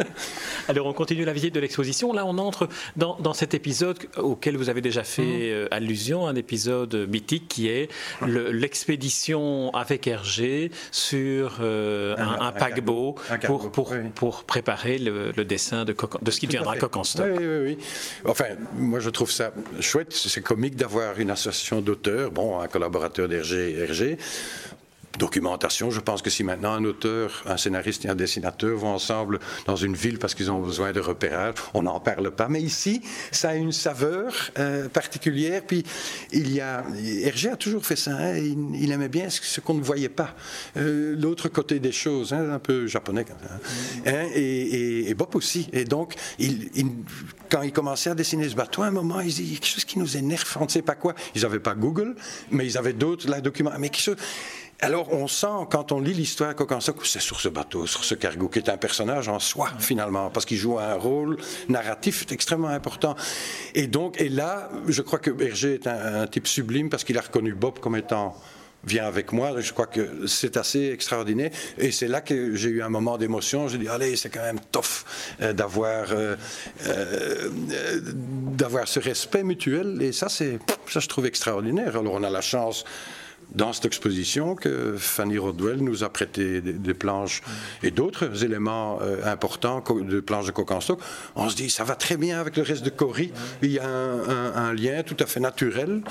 Alors, 0.68 0.86
on 0.86 0.92
continue 0.92 1.24
la 1.24 1.32
visite 1.32 1.54
de 1.54 1.60
l'exposition. 1.60 2.12
Là, 2.12 2.26
on 2.26 2.38
entre 2.38 2.68
dans, 2.96 3.16
dans, 3.20 3.34
cet 3.34 3.54
épisode 3.54 3.98
auquel 4.16 4.56
vous 4.56 4.68
avez 4.68 4.80
déjà 4.80 5.04
fait 5.04 5.22
mmh. 5.22 5.52
euh, 5.52 5.68
allusion, 5.70 6.26
un 6.26 6.34
épisode 6.34 7.08
mythique 7.08 7.48
qui 7.48 7.68
est 7.68 7.88
l'expédition 8.26 9.70
avec 9.74 10.06
Hergé 10.06 10.70
sur 10.90 11.39
euh, 11.60 12.16
un, 12.16 12.22
un, 12.22 12.46
un, 12.48 12.52
paquebot 12.52 13.14
un 13.30 13.38
pour, 13.38 13.70
pour, 13.70 13.92
oui. 13.92 13.98
pour, 14.14 14.44
préparer 14.44 14.98
le, 14.98 15.32
le 15.36 15.44
dessin 15.44 15.84
de, 15.84 15.94
de, 16.22 16.30
ce 16.30 16.40
qui 16.40 16.46
deviendra 16.46 16.76
Coq 16.76 16.96
en 16.96 17.04
stock. 17.04 17.26
Oui, 17.30 17.44
oui, 17.46 17.58
oui. 17.64 17.78
Enfin, 18.24 18.46
moi 18.74 19.00
je 19.00 19.10
trouve 19.10 19.30
ça 19.30 19.52
chouette, 19.80 20.12
c'est 20.12 20.42
comique 20.42 20.76
d'avoir 20.76 21.18
une 21.18 21.30
association 21.30 21.80
d'auteurs, 21.80 22.30
bon, 22.30 22.60
un 22.60 22.68
collaborateur 22.68 23.28
d'Hergé, 23.28 23.78
Hergé, 23.78 24.18
documentation. 25.20 25.90
Je 25.90 26.00
pense 26.00 26.22
que 26.22 26.30
si 26.30 26.42
maintenant 26.42 26.72
un 26.72 26.84
auteur, 26.84 27.44
un 27.46 27.58
scénariste 27.58 28.04
et 28.06 28.08
un 28.08 28.14
dessinateur 28.14 28.76
vont 28.76 28.94
ensemble 28.94 29.38
dans 29.66 29.76
une 29.76 29.94
ville 29.94 30.18
parce 30.18 30.34
qu'ils 30.34 30.50
ont 30.50 30.60
besoin 30.60 30.92
de 30.92 31.00
repérage, 31.00 31.54
on 31.74 31.82
n'en 31.82 32.00
parle 32.00 32.30
pas. 32.30 32.48
Mais 32.48 32.62
ici, 32.62 33.02
ça 33.30 33.50
a 33.50 33.54
une 33.54 33.70
saveur 33.72 34.32
euh, 34.58 34.88
particulière. 34.88 35.62
Puis 35.66 35.84
il 36.32 36.52
y 36.52 36.60
a 36.60 36.84
Hergé 37.22 37.50
a 37.50 37.56
toujours 37.56 37.84
fait 37.84 37.96
ça. 37.96 38.12
Hein, 38.12 38.36
il, 38.38 38.82
il, 38.82 38.90
aimait 38.90 39.08
bien 39.08 39.28
ce, 39.28 39.40
ce 39.44 39.60
qu'on 39.60 39.74
ne 39.74 39.82
voyait 39.82 40.08
pas, 40.08 40.34
euh, 40.78 41.14
l'autre 41.16 41.48
côté 41.48 41.78
des 41.78 41.92
choses, 41.92 42.32
hein, 42.32 42.50
un 42.50 42.58
peu 42.58 42.86
japonais. 42.86 43.26
Hein, 43.30 43.58
hein, 44.06 44.26
et, 44.34 44.40
et, 44.40 45.10
et, 45.10 45.14
Bob 45.14 45.36
aussi. 45.36 45.68
Et 45.72 45.84
donc, 45.84 46.14
il, 46.38 46.70
il, 46.74 46.86
quand 47.50 47.62
il 47.62 47.72
commençait 47.72 48.10
à 48.10 48.14
dessiner 48.14 48.48
ce 48.48 48.54
bateau, 48.54 48.82
à 48.82 48.86
un 48.86 48.90
moment, 48.90 49.20
il 49.20 49.34
dit 49.34 49.52
quelque 49.54 49.66
chose 49.66 49.84
qui 49.84 49.98
nous 49.98 50.16
énerve. 50.16 50.56
On 50.58 50.64
ne 50.64 50.70
sait 50.70 50.82
pas 50.82 50.94
quoi. 50.94 51.14
Ils 51.34 51.42
n'avaient 51.42 51.60
pas 51.60 51.74
Google, 51.74 52.16
mais 52.50 52.64
ils 52.66 52.78
avaient 52.78 52.94
d'autres 52.94 53.28
documents. 53.40 53.72
Mais 53.78 53.90
quelque 53.90 54.02
chose 54.02 54.16
alors 54.80 55.12
on 55.12 55.28
sent, 55.28 55.46
quand 55.70 55.92
on 55.92 56.00
lit 56.00 56.14
l'histoire 56.14 56.54
que 56.54 56.64
c'est 57.04 57.20
sur 57.20 57.40
ce 57.40 57.48
bateau, 57.48 57.86
sur 57.86 58.04
ce 58.04 58.14
cargo, 58.14 58.48
qui 58.48 58.58
est 58.58 58.68
un 58.68 58.76
personnage 58.76 59.28
en 59.28 59.38
soi, 59.38 59.68
finalement, 59.78 60.30
parce 60.30 60.46
qu'il 60.46 60.56
joue 60.56 60.78
un 60.78 60.94
rôle 60.94 61.36
narratif 61.68 62.26
extrêmement 62.30 62.68
important. 62.68 63.14
Et 63.74 63.86
donc, 63.86 64.20
et 64.20 64.28
là, 64.28 64.70
je 64.88 65.02
crois 65.02 65.18
que 65.18 65.30
Berger 65.30 65.74
est 65.74 65.86
un, 65.86 66.22
un 66.22 66.26
type 66.26 66.46
sublime, 66.46 66.88
parce 66.88 67.04
qu'il 67.04 67.18
a 67.18 67.22
reconnu 67.22 67.54
Bob 67.54 67.78
comme 67.78 67.96
étant 67.96 68.36
viens 68.84 69.06
avec 69.06 69.32
moi. 69.32 69.60
Je 69.60 69.72
crois 69.72 69.86
que 69.86 70.26
c'est 70.26 70.56
assez 70.56 70.90
extraordinaire. 70.90 71.50
Et 71.78 71.90
c'est 71.90 72.08
là 72.08 72.20
que 72.20 72.54
j'ai 72.54 72.70
eu 72.70 72.82
un 72.82 72.88
moment 72.88 73.18
d'émotion. 73.18 73.68
J'ai 73.68 73.78
dit, 73.78 73.88
allez, 73.88 74.16
c'est 74.16 74.30
quand 74.30 74.42
même 74.42 74.60
tough 74.72 75.04
euh, 75.40 75.52
d'avoir 75.52 76.12
euh, 76.12 76.36
euh, 76.86 77.50
d'avoir 78.02 78.88
ce 78.88 79.00
respect 79.00 79.42
mutuel. 79.42 80.00
Et 80.02 80.12
ça, 80.12 80.28
c'est 80.28 80.58
ça, 80.88 81.00
je 81.00 81.08
trouve 81.08 81.26
extraordinaire. 81.26 81.96
Alors, 81.96 82.14
on 82.14 82.22
a 82.22 82.30
la 82.30 82.40
chance 82.40 82.84
dans 83.54 83.72
cette 83.72 83.84
exposition 83.84 84.54
que 84.54 84.96
Fanny 84.96 85.38
Rodwell 85.38 85.78
nous 85.78 86.04
a 86.04 86.08
prêté 86.08 86.60
des, 86.60 86.94
planches 86.94 87.42
et 87.82 87.90
d'autres 87.90 88.44
éléments 88.44 88.98
euh, 89.00 89.24
importants 89.24 89.82
de 89.88 90.20
planches 90.20 90.46
de 90.46 90.52
coq 90.52 90.70
en 90.70 90.80
stock. 90.80 91.00
On 91.36 91.48
se 91.48 91.56
dit, 91.56 91.70
ça 91.70 91.84
va 91.84 91.94
très 91.94 92.16
bien 92.16 92.40
avec 92.40 92.56
le 92.56 92.62
reste 92.62 92.84
de 92.84 92.90
Cory. 92.90 93.32
Il 93.62 93.70
y 93.70 93.78
a 93.78 93.88
un, 93.88 94.72
lien 94.74 95.02
tout 95.02 95.16
à 95.20 95.26
fait 95.26 95.40
naturel. 95.40 96.02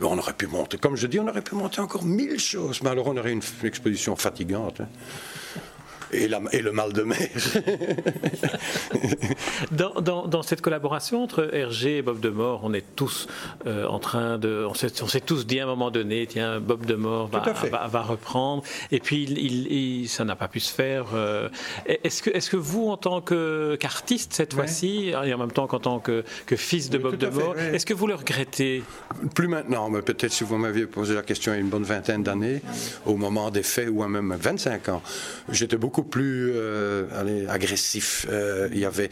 On 0.00 0.18
aurait 0.18 0.32
pu 0.32 0.46
monter, 0.46 0.78
comme 0.78 0.96
je 0.96 1.06
dis, 1.06 1.20
on 1.20 1.28
aurait 1.28 1.42
pu 1.42 1.54
monter 1.54 1.80
encore 1.80 2.04
mille 2.04 2.38
choses, 2.38 2.80
mais 2.82 2.90
alors 2.90 3.08
on 3.08 3.16
aurait 3.16 3.32
une, 3.32 3.42
une 3.62 3.66
exposition 3.66 4.16
fatigante. 4.16 4.80
Hein 4.80 4.88
et, 6.16 6.28
la, 6.28 6.40
et, 6.52 6.62
le 6.62 6.72
mal 6.72 6.92
de 6.92 7.02
mer. 7.02 7.18
dans, 9.70 10.00
dans, 10.00 10.26
dans, 10.26 10.42
cette 10.42 10.60
collaboration 10.60 11.22
entre 11.22 11.54
Hergé 11.54 11.98
et 11.98 12.02
Bob 12.02 12.20
de 12.20 12.28
Mort, 12.28 12.60
on 12.64 12.72
est 12.72 12.84
tous 12.96 13.26
euh, 13.66 13.86
en 13.86 13.98
train 13.98 14.38
de. 14.38 14.66
On 14.68 14.74
s'est 14.74 15.20
tous 15.20 15.46
dit 15.46 15.60
à 15.60 15.64
un 15.64 15.66
moment 15.66 15.90
donné, 15.90 16.26
tiens, 16.26 16.60
Bob 16.60 16.86
de 16.86 16.94
Mort 16.94 17.28
va, 17.28 17.40
va, 17.40 17.86
va 17.86 18.02
reprendre. 18.02 18.62
Et 18.90 19.00
puis, 19.00 19.24
il, 19.24 19.72
il, 19.72 20.08
ça 20.08 20.24
n'a 20.24 20.36
pas 20.36 20.48
pu 20.48 20.60
se 20.60 20.72
faire. 20.72 21.06
Euh, 21.14 21.48
Est-ce 21.86 22.50
que, 22.50 22.56
vous, 22.56 22.88
en 22.88 22.96
tant 22.96 23.20
qu'artiste, 23.20 24.32
cette 24.32 24.54
fois-ci, 24.54 25.10
et 25.10 25.34
en 25.34 25.38
même 25.38 25.52
temps 25.52 25.66
qu'en 25.66 25.80
tant 25.80 25.98
que, 25.98 26.24
que, 26.46 26.56
fils 26.56 26.90
de 26.90 26.98
oui, 26.98 27.04
Bob 27.04 27.16
de 27.16 27.28
Mort, 27.28 27.58
est-ce 27.58 27.86
que 27.86 27.94
vous 27.94 28.06
le 28.06 28.14
regrettez? 28.14 28.82
Plus 29.34 29.48
maintenant, 29.48 29.90
mais 29.90 30.02
peut-être 30.02 30.32
si 30.32 30.44
vous 30.44 30.56
m'aviez 30.56 30.86
posé 30.86 31.14
la 31.14 31.22
question 31.22 31.52
il 31.52 31.56
y 31.56 31.58
a 31.58 31.60
une 31.60 31.68
bonne 31.68 31.84
vingtaine 31.84 32.22
d'années, 32.22 32.62
au 33.04 33.16
moment 33.16 33.50
des 33.50 33.62
faits, 33.62 33.88
ou 33.90 34.02
à 34.02 34.08
même 34.08 34.34
25 34.38 34.88
ans, 34.88 35.02
j'étais 35.50 35.76
beaucoup 35.76 36.02
plus 36.10 36.52
euh, 36.54 37.06
agressif. 37.48 38.26
Euh, 38.30 38.68
il 38.72 38.78
y 38.78 38.84
avait, 38.84 39.10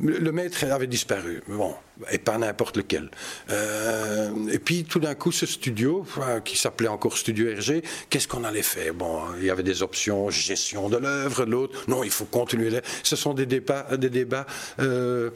le 0.00 0.30
maître 0.30 0.64
avait 0.64 0.86
disparu. 0.86 1.42
Bon, 1.48 1.74
et 2.10 2.18
pas 2.18 2.38
n'importe 2.38 2.76
lequel. 2.76 3.08
Euh, 3.50 4.30
et 4.50 4.58
puis 4.58 4.84
tout 4.84 4.98
d'un 4.98 5.14
coup, 5.14 5.32
ce 5.32 5.46
studio, 5.46 6.04
qui 6.44 6.58
s'appelait 6.58 6.88
encore 6.88 7.16
Studio 7.16 7.46
RG, 7.56 7.82
qu'est-ce 8.10 8.26
qu'on 8.26 8.44
allait 8.44 8.62
faire? 8.62 8.94
Bon, 8.94 9.20
il 9.38 9.46
y 9.46 9.50
avait 9.50 9.62
des 9.62 9.82
options, 9.82 10.30
gestion 10.30 10.88
de 10.88 10.96
l'œuvre, 10.96 11.44
l'autre, 11.44 11.84
non, 11.88 12.02
il 12.02 12.10
faut 12.10 12.24
continuer. 12.24 12.70
Ce 13.02 13.16
sont 13.16 13.32
des 13.32 13.46
débats, 13.46 13.86
des 13.96 14.10
débats 14.10 14.46
euh, 14.80 15.30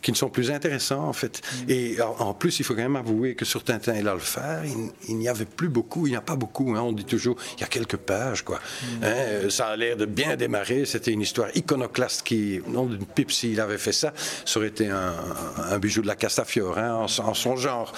qui 0.00 0.10
ne 0.10 0.16
sont 0.16 0.28
plus 0.28 0.50
intéressants, 0.50 1.06
en 1.06 1.12
fait. 1.12 1.40
Mm. 1.66 1.70
Et 1.70 1.96
en, 2.00 2.34
plus, 2.34 2.58
il 2.58 2.64
faut 2.64 2.74
quand 2.74 2.82
même 2.82 2.96
avouer 2.96 3.34
que 3.34 3.44
sur 3.44 3.62
Tintin 3.62 3.94
et 3.94 4.02
l'Alphard, 4.02 4.64
il, 5.08 5.16
n'y 5.16 5.28
avait 5.28 5.44
plus 5.44 5.68
beaucoup, 5.68 6.06
il 6.06 6.10
n'y 6.10 6.16
a 6.16 6.20
pas 6.20 6.36
beaucoup, 6.36 6.74
hein, 6.74 6.80
on 6.82 6.92
dit 6.92 7.04
toujours, 7.04 7.36
il 7.56 7.60
y 7.60 7.64
a 7.64 7.68
quelques 7.68 7.96
pages, 7.96 8.42
quoi. 8.42 8.58
Mm. 8.58 9.04
Hein, 9.04 9.50
ça 9.50 9.68
a 9.68 9.76
l'air 9.76 9.96
de 9.96 10.06
bien 10.06 10.36
démarrer, 10.36 10.84
c'était 10.84 11.12
une 11.12 11.20
histoire 11.20 11.48
iconoclaste 11.54 12.22
qui, 12.22 12.60
non 12.66 12.86
d'une 12.86 13.06
pipe, 13.06 13.30
s'il 13.30 13.60
avait 13.60 13.78
fait 13.78 13.92
ça, 13.92 14.12
ça 14.44 14.58
aurait 14.58 14.68
été 14.68 14.88
un, 14.88 15.14
un 15.70 15.78
budget 15.78 15.91
de 16.00 16.06
la 16.06 16.16
Castafiore, 16.16 16.78
hein, 16.78 17.06
en, 17.18 17.34
son 17.34 17.56
genre. 17.56 17.92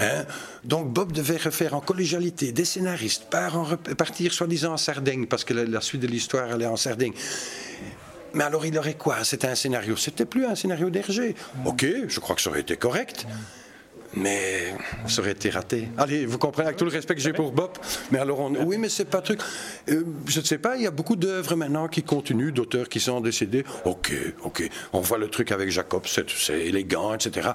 Hein. 0.00 0.24
Donc 0.64 0.92
Bob 0.92 1.12
devait 1.12 1.38
refaire 1.38 1.74
en 1.74 1.80
collégialité 1.80 2.52
des 2.52 2.64
scénaristes, 2.66 3.26
partir 3.96 4.32
soi-disant 4.32 4.74
en 4.74 4.76
Sardaigne, 4.76 5.26
parce 5.26 5.44
que 5.44 5.54
la, 5.54 5.80
suite 5.80 6.02
de 6.02 6.06
l'histoire 6.06 6.50
allait 6.52 6.66
en 6.66 6.76
Sardaigne. 6.76 7.14
Mais 8.34 8.44
alors 8.44 8.66
il 8.66 8.76
aurait 8.76 8.94
quoi? 8.94 9.24
C'était 9.24 9.46
un 9.46 9.54
scénario. 9.54 9.96
C'était 9.96 10.26
plus 10.26 10.44
un 10.44 10.54
scénario 10.54 10.90
d'Hergé. 10.90 11.34
Ok, 11.64 11.86
je 12.08 12.20
crois 12.20 12.36
que 12.36 12.42
ça 12.42 12.50
aurait 12.50 12.60
été 12.60 12.76
correct 12.76 13.26
mais 14.14 14.74
ça 15.06 15.20
aurait 15.20 15.32
été 15.32 15.50
raté. 15.50 15.88
Allez, 15.96 16.26
vous 16.26 16.38
comprenez, 16.38 16.66
avec 16.68 16.78
tout 16.78 16.84
le 16.84 16.90
respect 16.90 17.14
que 17.14 17.20
j'ai 17.20 17.32
pour 17.32 17.52
Bob, 17.52 17.70
mais 18.10 18.18
alors 18.18 18.50
oui, 18.66 18.78
mais 18.78 18.88
c'est 18.88 19.04
pas 19.04 19.20
truc. 19.20 19.40
Euh, 19.88 20.04
je 20.26 20.40
ne 20.40 20.44
sais 20.44 20.58
pas, 20.58 20.76
il 20.76 20.82
y 20.82 20.86
a 20.86 20.90
beaucoup 20.90 21.16
d'œuvres 21.16 21.56
maintenant 21.56 21.88
qui 21.88 22.02
continuent, 22.02 22.52
d'auteurs 22.52 22.88
qui 22.88 23.00
sont 23.00 23.20
décédés. 23.20 23.64
Ok, 23.84 24.12
ok, 24.42 24.68
on 24.92 25.00
voit 25.00 25.18
le 25.18 25.28
truc 25.28 25.52
avec 25.52 25.70
Jacob, 25.70 26.02
c'est 26.06 26.60
élégant, 26.60 27.14
etc. 27.14 27.50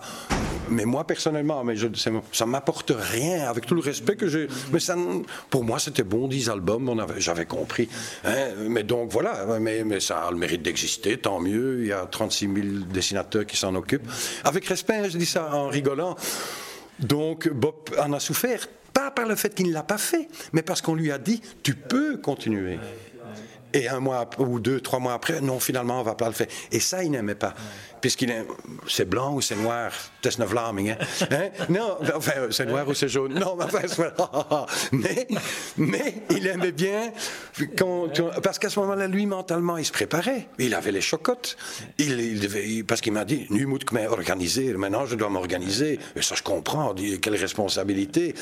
Mais 0.74 0.86
moi, 0.86 1.06
personnellement, 1.06 1.64
mais 1.64 1.76
je, 1.76 1.88
ça 2.32 2.46
m'apporte 2.46 2.92
rien, 2.96 3.48
avec 3.50 3.66
tout 3.66 3.76
le 3.76 3.82
respect 3.82 4.16
que 4.16 4.28
j'ai. 4.28 4.48
Mais 4.72 4.80
ça, 4.80 4.96
pour 5.50 5.64
moi, 5.64 5.80
c'était 5.80 6.04
bon, 6.04 6.28
10 6.28 6.50
albums, 6.50 7.06
j'avais 7.18 7.46
compris. 7.46 7.90
Hein. 8.26 8.50
mais 8.68 8.84
donc 8.84 9.12
voilà, 9.12 9.46
mais, 9.60 9.84
mais 9.84 10.00
ça 10.00 10.24
a 10.24 10.32
le 10.32 10.38
mérite 10.38 10.62
d'exister, 10.62 11.18
tant 11.18 11.40
mieux. 11.40 11.82
Il 11.82 11.88
y 11.88 11.94
a 11.94 12.06
36 12.06 12.50
000 12.54 12.68
dessinateurs 12.92 13.46
qui 13.46 13.58
s'en 13.58 13.76
occupent. 13.76 14.10
Avec 14.44 14.66
respect, 14.66 14.96
hein, 14.96 15.10
je 15.10 15.18
dis 15.18 15.26
ça 15.26 15.54
en 15.54 15.68
rigolant. 15.68 16.16
Donc 17.00 17.50
Bob 17.50 17.76
en 18.00 18.14
a 18.14 18.20
souffert, 18.20 18.68
pas 18.94 19.12
par 19.12 19.28
le 19.28 19.36
fait 19.36 19.54
qu'il 19.54 19.68
ne 19.68 19.74
l'a 19.74 19.84
pas 19.84 19.98
fait, 19.98 20.28
mais 20.54 20.62
parce 20.62 20.82
qu'on 20.82 20.96
lui 20.96 21.12
a 21.12 21.18
dit, 21.18 21.42
tu 21.64 21.76
peux 21.76 22.18
continuer. 22.18 22.80
Et 23.74 23.88
un 23.88 24.00
mois 24.00 24.30
ou 24.38 24.60
deux, 24.60 24.80
trois 24.82 25.00
mois 25.00 25.14
après, 25.14 25.42
non, 25.42 25.60
finalement, 25.60 26.00
on 26.00 26.04
va 26.04 26.14
pas 26.14 26.28
le 26.28 26.34
faire. 26.34 26.48
Et 26.72 26.80
ça, 26.80 27.04
il 27.04 27.10
n'aimait 27.12 27.34
pas 27.34 27.56
puisqu'il 28.04 28.32
est, 28.32 28.46
c'est 28.86 29.08
blanc 29.08 29.34
ou 29.34 29.40
c'est 29.40 29.56
noir, 29.56 29.94
c'est 30.22 30.36
une 30.36 30.44
hein? 30.44 30.98
hein? 31.32 31.50
Non, 31.70 31.98
enfin, 32.14 32.34
c'est 32.52 32.66
noir 32.66 32.86
ou 32.86 32.94
c'est 32.94 33.08
jaune? 33.08 33.34
Non, 33.34 33.58
mais, 34.92 35.28
mais 35.78 36.16
il 36.30 36.46
aimait 36.48 36.74
bien, 36.74 37.14
quand, 37.78 38.10
parce 38.44 38.60
qu'à 38.60 38.70
ce 38.70 38.78
moment-là, 38.82 39.08
lui, 39.08 39.26
mentalement, 39.26 39.78
il 39.78 39.86
se 39.86 39.94
préparait. 39.94 40.50
Il 40.60 40.76
avait 40.76 40.92
les 40.92 41.00
chocottes. 41.00 41.56
Il, 41.98 42.42
devait, 42.42 42.84
parce 42.84 43.00
qu'il 43.00 43.14
m'a 43.14 43.24
dit, 43.24 43.48
nu 43.50 43.66
moet 43.66 43.86
organiser. 44.10 44.74
Maintenant, 44.74 45.06
je 45.06 45.16
dois 45.16 45.30
m'organiser. 45.30 45.98
Et 46.18 46.22
ça, 46.22 46.36
je 46.36 46.44
comprends. 46.44 46.94
Quelle 47.22 47.38
responsabilité. 47.38 48.36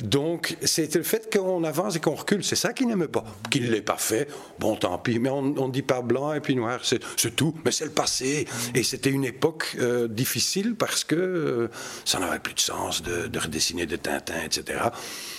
Donc, 0.00 0.56
c'est 0.62 0.94
le 0.94 1.02
fait 1.02 1.32
qu'on 1.32 1.64
avance 1.64 1.96
et 1.96 2.00
qu'on 2.00 2.14
recule. 2.14 2.44
C'est 2.44 2.56
ça 2.56 2.72
qu'il 2.72 2.88
n'aimait 2.88 3.08
pas. 3.08 3.24
Qu'il 3.50 3.64
ne 3.64 3.70
l'ait 3.70 3.82
pas 3.82 3.96
fait, 3.96 4.28
bon, 4.58 4.76
tant 4.76 4.98
pis. 4.98 5.18
Mais 5.18 5.30
on 5.30 5.42
ne 5.42 5.72
dit 5.72 5.82
pas 5.82 6.02
blanc 6.02 6.32
et 6.32 6.40
puis 6.40 6.56
noir, 6.56 6.80
c'est 6.82 7.36
tout. 7.36 7.54
Mais 7.64 7.70
c'est 7.70 7.84
le 7.84 7.90
passé. 7.90 8.46
Et 8.74 8.82
c'était 8.84 9.10
une 9.10 9.24
époque 9.24 9.76
euh, 9.78 10.08
difficile 10.08 10.74
parce 10.74 11.04
que 11.04 11.14
euh, 11.14 11.68
ça 12.04 12.18
n'avait 12.18 12.38
plus 12.38 12.54
de 12.54 12.60
sens 12.60 13.02
de, 13.02 13.38
redessiner 13.38 13.86
des 13.86 13.98
Tintins, 13.98 14.42
etc. 14.44 14.78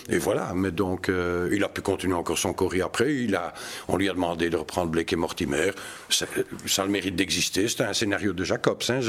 Et 0.09 0.17
voilà. 0.17 0.51
Mais 0.53 0.71
donc, 0.71 1.09
euh, 1.09 1.49
il 1.51 1.63
a 1.63 1.69
pu 1.69 1.81
continuer 1.81 2.15
encore 2.15 2.37
son 2.37 2.53
courrier 2.53 2.81
après. 2.81 3.13
Il 3.15 3.35
a, 3.35 3.53
on 3.87 3.97
lui 3.97 4.09
a 4.09 4.13
demandé 4.13 4.49
de 4.49 4.57
reprendre 4.57 4.91
Blake 4.91 5.13
et 5.13 5.15
Mortimer. 5.15 5.71
Ça, 6.09 6.25
a 6.25 6.85
le 6.85 6.91
mérite 6.91 7.15
d'exister. 7.15 7.67
C'était 7.67 7.83
un 7.83 7.93
scénario 7.93 8.33
de 8.33 8.43
Jacobs, 8.43 8.81
hein, 8.89 8.99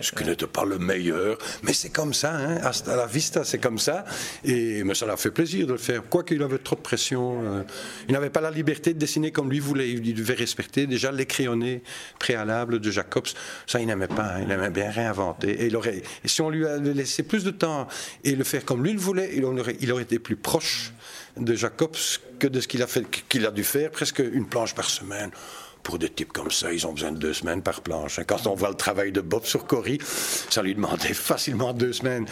ce 0.00 0.12
qui 0.12 0.24
n'était 0.24 0.46
pas 0.46 0.64
le 0.64 0.78
meilleur. 0.78 1.38
Mais 1.62 1.72
c'est 1.72 1.90
comme 1.90 2.12
ça. 2.12 2.34
Hein, 2.34 2.60
à 2.62 2.96
la 2.96 3.06
vista, 3.06 3.44
c'est 3.44 3.58
comme 3.58 3.78
ça. 3.78 4.04
Et 4.44 4.82
ça 4.94 5.06
l'a 5.06 5.16
fait 5.16 5.30
plaisir 5.30 5.66
de 5.66 5.72
le 5.72 5.78
faire. 5.78 6.02
Quoiqu'il 6.08 6.42
avait 6.42 6.58
trop 6.58 6.76
de 6.76 6.80
pression, 6.80 7.42
euh, 7.44 7.62
il 8.08 8.12
n'avait 8.12 8.30
pas 8.30 8.40
la 8.40 8.50
liberté 8.50 8.92
de 8.92 8.98
dessiner 8.98 9.32
comme 9.32 9.50
lui 9.50 9.60
voulait. 9.60 9.90
Il 9.90 10.14
devait 10.14 10.34
respecter 10.34 10.86
déjà 10.86 11.10
les 11.10 11.26
crayonnés 11.26 11.82
préalables 12.18 12.80
de 12.80 12.90
Jacobs. 12.90 13.28
Ça, 13.66 13.80
il 13.80 13.86
n'aimait 13.86 14.08
pas. 14.08 14.34
Hein. 14.34 14.42
Il 14.44 14.50
aimait 14.50 14.70
bien 14.70 14.90
réinventer. 14.90 15.62
Et, 15.62 15.66
il 15.66 15.76
aurait, 15.76 16.02
et 16.24 16.28
si 16.28 16.42
on 16.42 16.50
lui 16.50 16.66
avait 16.66 16.94
laissé 16.94 17.22
plus 17.22 17.44
de 17.44 17.50
temps 17.50 17.88
et 18.24 18.34
le 18.34 18.44
faire 18.44 18.64
comme 18.64 18.84
lui 18.84 18.92
le 18.92 19.00
voulait, 19.00 19.32
il 19.34 19.44
aurait, 19.44 19.76
il 19.80 19.90
aurait 19.92 20.02
été 20.02 20.18
plus 20.18 20.36
proche 20.36 20.92
de 21.36 21.54
Jacobs 21.54 21.96
que 22.38 22.46
de 22.46 22.60
ce 22.60 22.68
qu'il 22.68 22.82
a, 22.82 22.86
fait, 22.86 23.04
qu'il 23.28 23.46
a 23.46 23.50
dû 23.50 23.64
faire, 23.64 23.90
presque 23.90 24.18
une 24.18 24.46
planche 24.46 24.74
par 24.74 24.88
semaine 24.88 25.30
pour 25.82 25.98
des 25.98 26.08
types 26.08 26.32
comme 26.32 26.50
ça, 26.50 26.72
ils 26.72 26.86
ont 26.86 26.92
besoin 26.92 27.12
de 27.12 27.18
deux 27.18 27.32
semaines 27.32 27.62
par 27.62 27.80
planche. 27.80 28.20
Quand 28.26 28.46
on 28.46 28.54
voit 28.54 28.70
le 28.70 28.76
travail 28.76 29.12
de 29.12 29.20
Bob 29.20 29.44
sur 29.44 29.66
Cory, 29.66 29.98
ça 30.02 30.62
lui 30.62 30.74
demandait 30.74 31.14
facilement 31.14 31.72
deux 31.72 31.92
semaines 31.92 32.26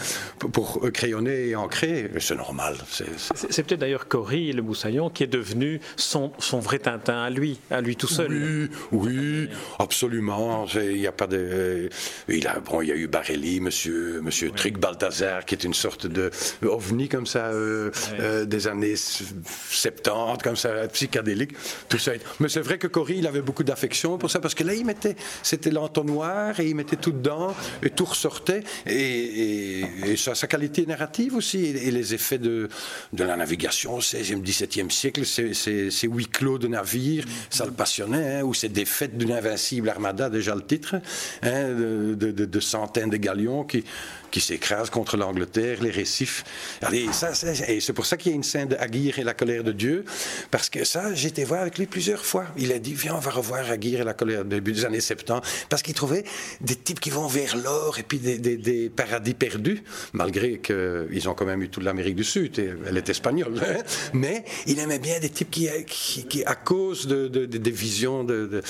pour 0.52 0.80
crayonner 0.92 1.48
et 1.48 1.56
ancrer. 1.56 2.10
C'est 2.18 2.36
normal. 2.36 2.76
C'est 2.90 3.62
peut-être 3.62 3.80
d'ailleurs 3.80 4.08
Cory, 4.08 4.52
le 4.52 4.62
Boussaillon, 4.62 5.10
qui 5.10 5.24
est 5.24 5.28
devenu 5.28 5.80
son, 5.96 6.32
son, 6.38 6.60
vrai 6.60 6.78
Tintin 6.78 7.22
à 7.22 7.30
lui, 7.30 7.58
à 7.70 7.80
lui 7.80 7.96
tout 7.96 8.08
seul. 8.08 8.30
Oui, 8.30 8.68
oui, 8.92 9.48
absolument. 9.78 10.66
Il 10.74 10.98
y 10.98 11.06
a 11.06 11.12
pas 11.12 11.26
de. 11.26 11.88
Il 12.28 12.46
a, 12.46 12.60
bon, 12.60 12.82
il 12.82 12.88
y 12.88 12.92
a 12.92 12.96
eu 12.96 13.06
Barelli, 13.06 13.60
Monsieur, 13.60 14.20
Monsieur 14.22 14.50
Trick 14.50 14.78
Balthazar, 14.78 15.44
qui 15.44 15.54
est 15.54 15.64
une 15.64 15.74
sorte 15.74 16.06
de 16.06 16.30
ovni 16.62 17.08
comme 17.08 17.26
ça 17.26 17.46
euh, 17.46 17.90
euh, 18.18 18.44
des 18.44 18.68
années 18.68 18.96
70, 18.96 20.42
comme 20.42 20.56
ça, 20.56 20.88
psychédélique. 20.88 21.52
Tout 21.88 21.98
ça. 21.98 22.12
Mais 22.38 22.48
c'est 22.48 22.60
vrai 22.60 22.78
que 22.78 22.86
Cory, 22.86 23.16
il 23.18 23.26
avait 23.26 23.39
beaucoup 23.42 23.64
d'affection 23.64 24.18
pour 24.18 24.30
ça, 24.30 24.40
parce 24.40 24.54
que 24.54 24.64
là, 24.64 24.74
il 24.74 24.84
mettait, 24.84 25.16
c'était 25.42 25.70
l'entonnoir 25.70 26.58
et 26.60 26.68
il 26.68 26.74
mettait 26.74 26.96
tout 26.96 27.12
dedans 27.12 27.54
et 27.82 27.90
tout 27.90 28.04
ressortait. 28.04 28.62
Et, 28.86 29.84
sa, 30.16 30.46
qualité 30.46 30.86
narrative 30.86 31.34
aussi, 31.34 31.64
et, 31.64 31.90
les 31.90 32.14
effets 32.14 32.38
de, 32.38 32.68
de 33.12 33.24
la 33.24 33.36
navigation 33.36 33.94
au 33.94 34.00
16e, 34.00 34.42
17e 34.42 34.90
siècle, 34.90 35.24
ces 35.24 36.06
huis 36.06 36.26
clos 36.26 36.58
de 36.58 36.68
navires, 36.68 37.24
ça 37.48 37.64
le 37.64 37.72
passionnait, 37.72 38.38
hein, 38.38 38.42
ou 38.42 38.54
ces 38.54 38.68
défaites 38.68 39.16
d'une 39.16 39.32
invincible 39.32 39.88
armada, 39.88 40.30
déjà 40.30 40.54
le 40.54 40.62
titre, 40.62 40.96
hein, 41.42 41.68
de, 41.68 42.14
de 42.14 42.60
centaines 42.60 43.10
de 43.10 43.16
galions 43.16 43.64
qui 43.64 43.84
qui 44.30 44.40
s'écrase 44.40 44.90
contre 44.90 45.16
l'Angleterre, 45.16 45.82
les 45.82 45.90
récifs. 45.90 46.44
Allez, 46.82 47.12
ça, 47.12 47.32
et 47.68 47.80
c'est 47.80 47.92
pour 47.92 48.06
ça 48.06 48.16
qu'il 48.16 48.32
y 48.32 48.34
a 48.34 48.36
une 48.36 48.42
scène 48.42 48.68
de 48.68 48.76
Aguirre 48.76 49.18
et 49.18 49.24
la 49.24 49.34
colère 49.34 49.64
de 49.64 49.72
Dieu, 49.72 50.04
parce 50.50 50.70
que 50.70 50.84
ça, 50.84 51.10
été 51.12 51.44
voir 51.44 51.62
avec 51.62 51.78
lui 51.78 51.86
plusieurs 51.86 52.24
fois. 52.24 52.46
Il 52.56 52.72
a 52.72 52.78
dit, 52.78 52.94
viens, 52.94 53.14
on 53.14 53.20
va 53.20 53.30
revoir 53.30 53.70
Aguirre 53.70 54.00
et 54.00 54.04
la 54.04 54.14
colère 54.14 54.44
début 54.44 54.72
des 54.72 54.84
années 54.84 55.00
70, 55.00 55.40
parce 55.68 55.82
qu'il 55.82 55.94
trouvait 55.94 56.24
des 56.60 56.76
types 56.76 57.00
qui 57.00 57.10
vont 57.10 57.26
vers 57.26 57.56
l'or 57.56 57.98
et 57.98 58.02
puis 58.02 58.18
des, 58.18 58.90
paradis 58.90 59.34
perdus, 59.34 59.82
malgré 60.12 60.58
qu'ils 60.58 61.28
ont 61.28 61.34
quand 61.34 61.44
même 61.44 61.62
eu 61.62 61.68
toute 61.68 61.84
l'Amérique 61.84 62.16
du 62.16 62.24
Sud, 62.24 62.58
et 62.58 62.72
elle 62.86 62.96
est 62.96 63.08
espagnole, 63.08 63.60
hein. 63.62 63.82
mais 64.12 64.44
il 64.66 64.78
aimait 64.78 64.98
bien 64.98 65.18
des 65.20 65.30
types 65.30 65.50
qui, 65.50 65.68
qui, 65.86 66.44
à 66.44 66.54
cause 66.54 67.06
de, 67.06 67.28
des 67.28 67.70
visions 67.70 68.24
de, 68.24 68.62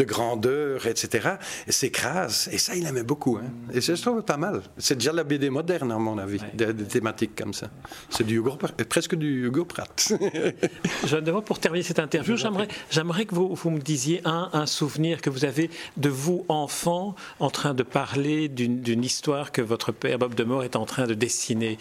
grandeur, 0.00 0.86
etc., 0.86 1.30
s'écrasent. 1.68 2.48
Et 2.52 2.58
ça, 2.58 2.74
il 2.74 2.86
aimait 2.86 3.02
beaucoup. 3.02 3.36
Hein. 3.36 3.50
Et 3.72 3.80
ça, 3.80 3.94
je 3.94 4.02
trouve 4.02 4.22
pas 4.22 4.36
mal. 4.36 4.62
C'est 4.78 4.96
déjà 5.06 5.16
la 5.16 5.24
BD 5.24 5.50
moderne, 5.50 5.92
à 5.92 5.98
mon 5.98 6.18
avis, 6.18 6.40
des, 6.54 6.74
thématiques 6.74 7.36
comme 7.36 7.54
ça. 7.54 7.70
C'est 8.10 8.24
du 8.24 8.38
Hugo, 8.38 8.58
presque 8.88 9.14
du 9.14 9.46
Hugo 9.46 9.64
Pratt. 9.64 10.12
Jeanne 11.06 11.40
pour 11.42 11.60
terminer 11.60 11.84
cette 11.84 12.00
interview, 12.00 12.36
j'aimerais, 12.36 12.66
j'aimerais 12.90 13.24
que 13.24 13.34
vous, 13.34 13.54
vous, 13.54 13.70
me 13.70 13.78
disiez 13.78 14.20
un, 14.24 14.50
un 14.52 14.66
souvenir 14.66 15.20
que 15.20 15.30
vous 15.30 15.44
avez 15.44 15.70
de 15.96 16.08
vous, 16.08 16.44
enfant, 16.48 17.14
en 17.38 17.50
train 17.50 17.72
de 17.74 17.84
parler 17.84 18.48
d'une, 18.48 19.04
histoire 19.04 19.52
que 19.52 19.62
votre 19.62 19.92
père, 19.92 20.18
Bob 20.18 20.34
Demore, 20.34 20.64
est 20.64 20.74
en 20.74 20.86
train 20.86 21.06
de 21.06 21.14
dessiner. 21.14 21.78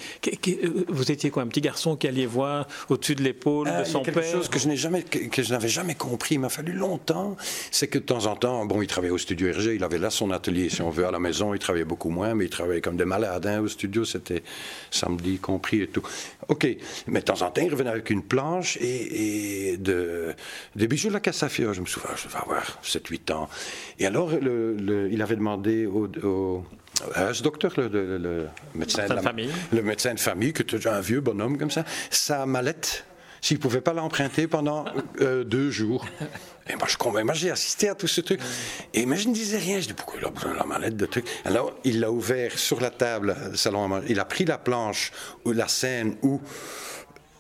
Vous 0.90 1.12
étiez 1.12 1.32
quoi, 1.32 1.42
un 1.44 1.48
petit 1.48 1.62
garçon 1.62 1.96
qui 1.96 2.08
alliait 2.08 2.26
voir 2.28 2.68
au-dessus 2.90 3.16
de 3.16 3.24
l'épaule 3.24 3.68
ah, 3.72 3.82
de 3.82 3.86
son 3.86 4.02
quelque 4.02 4.20
père 4.20 4.32
chose 4.32 4.50
que 4.50 4.60
je, 4.60 4.68
n'ai 4.68 4.76
jamais, 4.76 5.02
que, 5.02 5.42
je 5.42 5.52
n'avais 5.52 5.70
jamais 5.70 5.96
compris, 5.96 6.36
il 6.36 6.40
m'a 6.40 6.50
fallu 6.50 6.74
longtemps, 6.74 7.36
c'est 7.72 7.88
que 7.88 7.98
de 7.98 8.04
temps 8.04 8.28
en 8.28 8.36
temps, 8.36 8.66
bon, 8.66 8.82
il 8.82 8.88
travaillait 8.88 9.14
au 9.14 9.18
studio 9.18 9.52
RG, 9.52 9.76
il 9.76 9.84
avait 9.84 9.98
là 9.98 10.12
son 10.12 10.30
atelier, 10.30 10.70
si 10.70 10.82
on 10.82 10.92
veut, 10.92 11.08
à 11.08 11.12
la 11.12 11.20
maison, 11.20 11.54
il 11.54 11.60
travaillait 11.60 11.86
beaucoup 11.86 12.10
moins, 12.10 12.36
mais 12.36 12.46
il 12.46 12.50
travaillait 12.50 12.82
comme 12.82 12.98
des 12.98 13.06
malade 13.16 13.48
hein, 13.48 13.60
au 13.62 13.68
studio, 13.68 14.06
c'était 14.06 14.44
samedi 14.92 15.38
compris 15.38 15.82
et 15.82 15.88
tout. 15.88 16.04
OK, 16.48 16.68
mais 17.08 17.20
de 17.20 17.26
temps 17.26 17.42
en 17.42 17.52
temps, 17.52 17.62
il 17.62 17.72
revenait 17.72 17.90
avec 17.90 18.10
une 18.10 18.24
planche 18.24 18.78
et, 18.82 19.78
de, 19.78 20.34
des 20.76 20.88
bijoux 20.88 21.10
de 21.10 21.14
la 21.14 21.20
Cassafia. 21.20 21.74
Je 21.74 21.82
me 21.82 21.86
souviens, 21.86 22.12
je 22.16 22.28
vais 22.28 22.38
avoir 22.38 22.64
7-8 22.84 23.34
ans. 23.34 23.50
Et 24.00 24.06
alors, 24.06 24.30
le, 24.32 25.10
il 25.12 25.22
avait 25.22 25.36
demandé 25.36 25.86
au, 25.86 26.08
au 26.24 26.64
ce 27.34 27.44
docteur, 27.44 27.74
le, 27.78 28.48
médecin, 28.74 29.08
de 29.08 29.20
famille. 29.20 29.50
le 29.72 29.82
médecin 29.82 30.14
de 30.14 30.20
famille, 30.20 30.54
qui 30.54 30.62
était 30.62 30.88
un 30.88 31.02
vieux 31.02 31.22
bonhomme 31.22 31.58
comme 31.58 31.72
ça, 31.72 31.84
sa 32.10 32.46
mallette 32.46 33.06
s'il 33.42 33.58
ne 33.58 33.62
pouvait 33.62 33.82
pas 33.82 33.94
l'emprunter 33.94 34.48
pendant 34.48 34.86
euh, 35.22 35.44
deux 35.44 35.70
jours. 35.70 36.08
Et 36.68 36.76
moi, 36.76 36.88
je 36.88 36.98
moi, 37.24 37.34
j'ai 37.34 37.52
assisté 37.52 37.90
à 37.90 37.96
tout 37.96 38.08
ce 38.08 38.22
truc. 38.22 38.40
Et 38.94 39.06
moi, 39.06 39.16
je 39.18 39.28
ne 39.28 39.34
disais 39.34 39.58
rien. 39.58 39.80
Je 39.80 39.88
dis, 39.88 39.94
pourquoi 39.94 40.20
il 40.20 40.26
a 40.26 40.30
besoin 40.30 40.54
de 40.54 40.58
la 40.58 40.66
mallette 40.66 40.98
de 40.98 41.06
trucs? 41.06 41.28
Alors, 41.46 41.76
il 41.84 42.00
l'a 42.00 42.12
ouvert 42.12 42.58
sur 42.58 42.82
la 42.82 42.90
table, 42.90 43.36
salon 43.54 43.94
à 43.94 44.02
Il 44.08 44.20
a 44.20 44.26
pris 44.26 44.46
la 44.46 44.58
planche, 44.58 45.12
ou 45.46 45.52
la 45.52 45.68
scène 45.68 46.18
où 46.24 46.42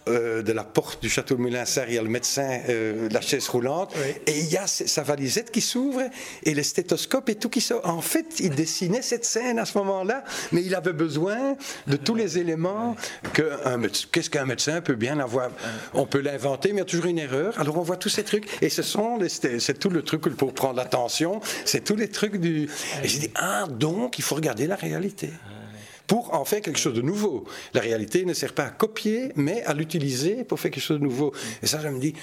euh, 0.07 0.41
de 0.41 0.51
la 0.51 0.63
porte 0.63 1.01
du 1.01 1.09
château 1.09 1.35
de 1.35 1.41
Moulin-Sarr, 1.41 1.85
il 1.87 1.95
y 1.95 1.97
a 1.97 2.01
le 2.03 2.09
médecin, 2.09 2.59
euh, 2.69 3.09
la 3.11 3.21
chaise 3.21 3.47
roulante, 3.47 3.95
et 4.27 4.39
il 4.39 4.51
y 4.51 4.57
a 4.57 4.67
sa 4.67 5.03
valisette 5.03 5.51
qui 5.51 5.61
s'ouvre 5.61 6.01
et 6.43 6.53
le 6.53 6.61
stéthoscope 6.63 7.29
et 7.29 7.35
tout 7.35 7.49
qui 7.49 7.61
sort. 7.61 7.81
En 7.85 8.01
fait, 8.01 8.39
il 8.39 8.51
dessinait 8.51 9.01
cette 9.01 9.25
scène 9.25 9.57
à 9.57 9.65
ce 9.65 9.77
moment-là, 9.79 10.23
mais 10.51 10.63
il 10.63 10.75
avait 10.75 10.93
besoin 10.93 11.55
de 11.87 11.95
tous 11.95 12.15
les 12.15 12.37
éléments 12.37 12.95
que 13.33 13.49
qu'est-ce 14.11 14.29
qu'un 14.29 14.45
médecin 14.45 14.81
peut 14.81 14.95
bien 14.95 15.19
avoir. 15.19 15.49
On 15.93 16.05
peut 16.05 16.21
l'inventer, 16.21 16.69
mais 16.69 16.75
il 16.75 16.79
y 16.79 16.81
a 16.81 16.85
toujours 16.85 17.05
une 17.07 17.19
erreur. 17.19 17.59
Alors 17.59 17.77
on 17.77 17.81
voit 17.81 17.97
tous 17.97 18.09
ces 18.09 18.23
trucs, 18.23 18.47
et 18.61 18.69
ce 18.69 18.83
sont 18.83 19.19
c'est 19.27 19.79
tout 19.79 19.89
le 19.89 20.03
truc 20.03 20.21
pour 20.35 20.53
prendre 20.53 20.75
l'attention, 20.75 21.41
c'est 21.65 21.83
tous 21.83 21.95
les 21.95 22.09
trucs 22.09 22.37
du. 22.37 22.69
Et 23.03 23.07
j'ai 23.07 23.19
dit 23.19 23.31
ah 23.35 23.65
donc 23.69 24.19
il 24.19 24.23
faut 24.23 24.35
regarder 24.35 24.67
la 24.67 24.75
réalité 24.75 25.31
pour 26.07 26.33
en 26.33 26.45
faire 26.45 26.61
quelque 26.61 26.79
chose 26.79 26.93
de 26.93 27.01
nouveau. 27.01 27.45
La 27.73 27.81
réalité 27.81 28.25
ne 28.25 28.33
sert 28.33 28.53
pas 28.53 28.65
à 28.65 28.69
copier, 28.69 29.31
mais 29.35 29.63
à 29.63 29.73
l'utiliser 29.73 30.43
pour 30.43 30.59
faire 30.59 30.71
quelque 30.71 30.83
chose 30.83 30.99
de 30.99 31.03
nouveau. 31.03 31.33
Et 31.63 31.67
ça, 31.67 31.79
je 31.81 31.87
me 31.87 31.99
dis, 31.99 32.13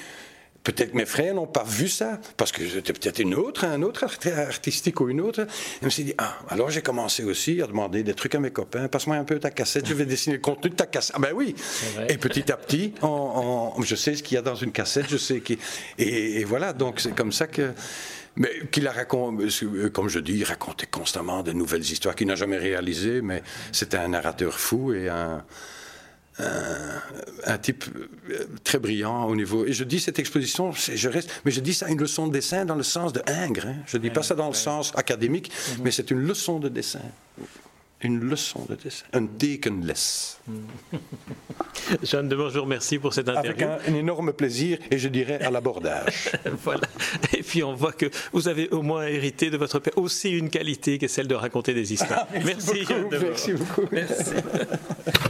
Peut-être 0.64 0.94
mes 0.94 1.06
frères 1.06 1.34
n'ont 1.34 1.46
pas 1.46 1.64
vu 1.64 1.88
ça, 1.88 2.20
parce 2.36 2.52
que 2.52 2.64
j'étais 2.64 2.92
peut-être 2.92 3.18
une 3.18 3.34
autre, 3.34 3.64
un 3.64 3.82
autre 3.82 4.04
artistique 4.04 5.00
ou 5.00 5.08
une 5.08 5.20
autre. 5.20 5.40
Et 5.40 5.46
je 5.80 5.84
me 5.86 5.90
suis 5.90 6.04
dit, 6.04 6.14
ah, 6.18 6.38
alors 6.48 6.70
j'ai 6.70 6.82
commencé 6.82 7.24
aussi 7.24 7.60
à 7.60 7.66
demander 7.66 8.04
des 8.04 8.14
trucs 8.14 8.36
à 8.36 8.38
mes 8.38 8.52
copains. 8.52 8.86
Passe-moi 8.86 9.16
un 9.16 9.24
peu 9.24 9.40
ta 9.40 9.50
cassette, 9.50 9.88
je 9.88 9.94
vais 9.94 10.06
dessiner 10.06 10.36
le 10.36 10.40
contenu 10.40 10.70
de 10.70 10.76
ta 10.76 10.86
cassette. 10.86 11.16
Ah 11.16 11.20
ben 11.20 11.32
oui. 11.34 11.56
Et 12.08 12.16
petit 12.16 12.52
à 12.52 12.56
petit, 12.56 12.94
je 13.02 13.96
sais 13.96 14.14
ce 14.14 14.22
qu'il 14.22 14.36
y 14.36 14.38
a 14.38 14.42
dans 14.42 14.54
une 14.54 14.70
cassette, 14.70 15.06
je 15.08 15.16
sais 15.16 15.40
qui. 15.40 15.58
Et, 15.98 16.40
et 16.40 16.44
voilà, 16.44 16.72
donc 16.72 17.00
c'est 17.00 17.14
comme 17.14 17.32
ça 17.32 17.48
que. 17.48 17.72
Mais 18.36 18.50
qu'il 18.70 18.86
a 18.86 18.92
raconté, 18.92 19.46
euh, 19.62 19.90
comme 19.90 20.08
je 20.08 20.18
dis, 20.18 20.38
il 20.38 20.44
racontait 20.44 20.86
constamment 20.86 21.42
de 21.42 21.52
nouvelles 21.52 21.82
histoires 21.82 22.14
qu'il 22.14 22.26
n'a 22.26 22.34
jamais 22.34 22.56
réalisées, 22.56 23.20
mais 23.20 23.42
c'était 23.72 23.98
un 23.98 24.08
narrateur 24.08 24.58
fou 24.58 24.94
et 24.94 25.08
un, 25.10 25.44
un, 26.38 27.58
type 27.58 27.84
euh, 28.30 28.46
très 28.64 28.78
brillant 28.78 29.26
au 29.26 29.36
niveau. 29.36 29.66
Et 29.66 29.72
je 29.72 29.84
dis 29.84 30.00
cette 30.00 30.18
exposition, 30.18 30.72
je 30.72 31.08
reste, 31.08 31.30
mais 31.44 31.50
je 31.50 31.60
dis 31.60 31.74
ça 31.74 31.88
une 31.88 32.00
leçon 32.00 32.26
de 32.26 32.32
dessin 32.32 32.64
dans 32.64 32.74
le 32.74 32.82
sens 32.82 33.12
de 33.12 33.22
Ingres. 33.26 33.66
Hein. 33.66 33.76
Je 33.86 33.98
ne 33.98 34.02
dis 34.02 34.10
pas 34.10 34.22
ça 34.22 34.34
dans 34.34 34.48
le 34.48 34.54
sens 34.54 34.92
académique, 34.96 35.50
mhm. 35.50 35.84
mais 35.84 35.90
c'est 35.90 36.10
une 36.10 36.20
leçon 36.20 36.58
de 36.58 36.68
dessin 36.68 37.00
une 38.02 38.20
leçon 38.20 38.66
de 38.68 38.74
dessin, 38.74 39.04
un 39.12 39.22
deaconless. 39.22 40.40
Jeanne 42.02 42.28
de 42.28 42.36
je 42.36 42.58
vous 42.58 42.64
remercie 42.64 42.98
pour 42.98 43.14
cette 43.14 43.28
interview. 43.28 43.66
Avec 43.66 43.88
un, 43.88 43.94
énorme 43.94 44.32
plaisir 44.32 44.78
et 44.90 44.98
je 44.98 45.08
dirais 45.08 45.40
à 45.40 45.50
l'abordage. 45.50 46.32
voilà. 46.64 46.88
Et 47.36 47.42
puis 47.42 47.62
on 47.62 47.74
voit 47.74 47.92
que 47.92 48.06
vous 48.32 48.48
avez 48.48 48.68
au 48.70 48.82
moins 48.82 49.06
hérité 49.06 49.50
de 49.50 49.56
votre 49.56 49.78
père 49.78 49.96
aussi 49.96 50.30
une 50.30 50.50
qualité 50.50 50.98
qui 50.98 51.04
est 51.04 51.08
celle 51.08 51.28
de 51.28 51.34
raconter 51.34 51.74
des 51.74 51.92
histoires. 51.92 52.26
merci, 52.44 52.84
merci, 53.10 53.52
beaucoup. 53.52 53.88
merci 53.92 54.32
beaucoup. 54.32 54.42
Merci. 55.12 55.28